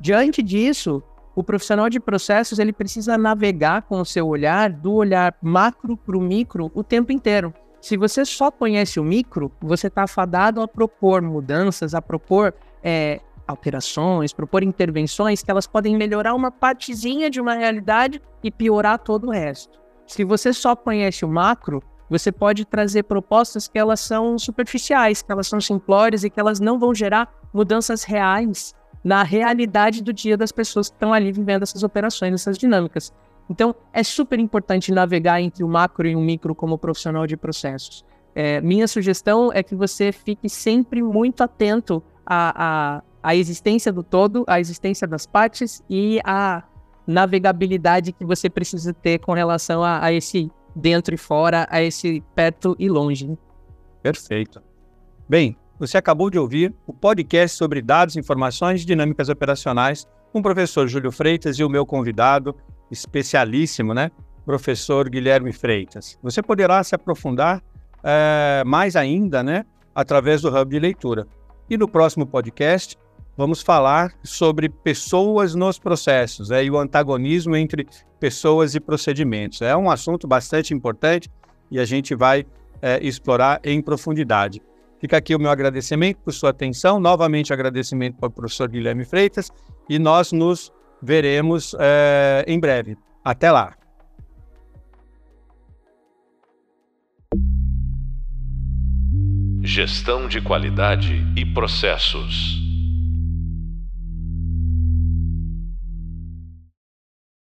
Diante 0.00 0.42
disso, 0.42 1.02
o 1.36 1.44
profissional 1.44 1.90
de 1.90 2.00
processos 2.00 2.58
ele 2.58 2.72
precisa 2.72 3.18
navegar 3.18 3.82
com 3.82 4.00
o 4.00 4.04
seu 4.04 4.26
olhar 4.26 4.70
do 4.70 4.94
olhar 4.94 5.36
macro 5.42 5.94
para 5.94 6.16
o 6.16 6.20
micro 6.22 6.72
o 6.74 6.82
tempo 6.82 7.12
inteiro. 7.12 7.52
Se 7.84 7.98
você 7.98 8.24
só 8.24 8.50
conhece 8.50 8.98
o 8.98 9.04
micro, 9.04 9.52
você 9.60 9.88
está 9.88 10.04
afadado 10.04 10.62
a 10.62 10.66
propor 10.66 11.20
mudanças, 11.20 11.92
a 11.94 12.00
propor 12.00 12.54
é, 12.82 13.20
alterações, 13.46 14.32
propor 14.32 14.62
intervenções 14.62 15.42
que 15.42 15.50
elas 15.50 15.66
podem 15.66 15.94
melhorar 15.94 16.34
uma 16.34 16.50
partezinha 16.50 17.28
de 17.28 17.42
uma 17.42 17.52
realidade 17.52 18.22
e 18.42 18.50
piorar 18.50 18.98
todo 19.00 19.26
o 19.26 19.30
resto. 19.30 19.78
Se 20.06 20.24
você 20.24 20.50
só 20.50 20.74
conhece 20.74 21.26
o 21.26 21.28
macro, 21.28 21.82
você 22.08 22.32
pode 22.32 22.64
trazer 22.64 23.02
propostas 23.02 23.68
que 23.68 23.78
elas 23.78 24.00
são 24.00 24.38
superficiais, 24.38 25.20
que 25.20 25.30
elas 25.30 25.46
são 25.46 25.60
simplórias 25.60 26.24
e 26.24 26.30
que 26.30 26.40
elas 26.40 26.60
não 26.60 26.78
vão 26.78 26.94
gerar 26.94 27.30
mudanças 27.52 28.02
reais 28.02 28.74
na 29.04 29.22
realidade 29.22 30.02
do 30.02 30.10
dia 30.10 30.38
das 30.38 30.52
pessoas 30.52 30.88
que 30.88 30.94
estão 30.94 31.12
ali 31.12 31.30
vivendo 31.30 31.64
essas 31.64 31.82
operações, 31.82 32.32
essas 32.32 32.56
dinâmicas. 32.56 33.12
Então, 33.48 33.74
é 33.92 34.02
super 34.02 34.38
importante 34.38 34.90
navegar 34.92 35.40
entre 35.40 35.62
o 35.62 35.68
macro 35.68 36.06
e 36.06 36.16
o 36.16 36.20
micro 36.20 36.54
como 36.54 36.78
profissional 36.78 37.26
de 37.26 37.36
processos. 37.36 38.04
É, 38.34 38.60
minha 38.60 38.88
sugestão 38.88 39.52
é 39.52 39.62
que 39.62 39.74
você 39.74 40.10
fique 40.10 40.48
sempre 40.48 41.02
muito 41.02 41.42
atento 41.42 42.02
a, 42.26 42.96
a 42.98 43.02
a 43.24 43.34
existência 43.34 43.90
do 43.90 44.02
todo, 44.02 44.44
a 44.46 44.60
existência 44.60 45.08
das 45.08 45.24
partes 45.24 45.82
e 45.88 46.20
a 46.24 46.62
navegabilidade 47.06 48.12
que 48.12 48.22
você 48.22 48.50
precisa 48.50 48.92
ter 48.92 49.18
com 49.18 49.32
relação 49.32 49.82
a, 49.82 50.04
a 50.04 50.12
esse 50.12 50.50
dentro 50.76 51.14
e 51.14 51.16
fora, 51.16 51.66
a 51.70 51.80
esse 51.82 52.22
perto 52.34 52.76
e 52.78 52.86
longe. 52.86 53.38
Perfeito. 54.02 54.62
Bem, 55.26 55.56
você 55.78 55.96
acabou 55.96 56.28
de 56.28 56.38
ouvir 56.38 56.74
o 56.86 56.92
podcast 56.92 57.56
sobre 57.56 57.80
dados, 57.80 58.14
informações 58.14 58.82
e 58.82 58.86
dinâmicas 58.86 59.30
operacionais 59.30 60.06
com 60.30 60.40
o 60.40 60.42
professor 60.42 60.86
Júlio 60.86 61.10
Freitas 61.10 61.58
e 61.58 61.64
o 61.64 61.70
meu 61.70 61.86
convidado 61.86 62.54
especialíssimo, 62.90 63.94
né? 63.94 64.10
Professor 64.44 65.08
Guilherme 65.08 65.52
Freitas. 65.52 66.18
Você 66.22 66.42
poderá 66.42 66.82
se 66.84 66.94
aprofundar 66.94 67.62
é, 68.02 68.62
mais 68.66 68.94
ainda, 68.94 69.42
né? 69.42 69.64
Através 69.94 70.42
do 70.42 70.48
Hub 70.48 70.70
de 70.70 70.78
Leitura. 70.78 71.26
E 71.68 71.78
no 71.78 71.88
próximo 71.88 72.26
podcast, 72.26 72.96
vamos 73.36 73.62
falar 73.62 74.12
sobre 74.22 74.68
pessoas 74.68 75.54
nos 75.54 75.78
processos 75.78 76.50
é, 76.50 76.62
e 76.64 76.70
o 76.70 76.78
antagonismo 76.78 77.56
entre 77.56 77.86
pessoas 78.20 78.74
e 78.74 78.80
procedimentos. 78.80 79.62
É 79.62 79.76
um 79.76 79.90
assunto 79.90 80.28
bastante 80.28 80.74
importante 80.74 81.30
e 81.70 81.78
a 81.78 81.84
gente 81.84 82.14
vai 82.14 82.44
é, 82.82 82.98
explorar 83.02 83.60
em 83.64 83.80
profundidade. 83.80 84.62
Fica 85.00 85.16
aqui 85.16 85.34
o 85.34 85.38
meu 85.38 85.50
agradecimento 85.50 86.18
por 86.18 86.32
sua 86.32 86.50
atenção, 86.50 87.00
novamente 87.00 87.52
agradecimento 87.52 88.16
para 88.16 88.28
o 88.28 88.32
professor 88.32 88.68
Guilherme 88.68 89.04
Freitas 89.04 89.50
e 89.88 89.98
nós 89.98 90.32
nos 90.32 90.72
veremos 91.04 91.76
é, 91.78 92.44
em 92.48 92.58
breve. 92.58 92.96
Até 93.24 93.50
lá! 93.50 93.74
Gestão 99.62 100.28
de 100.28 100.40
qualidade 100.40 101.24
e 101.36 101.44
processos. 101.44 102.63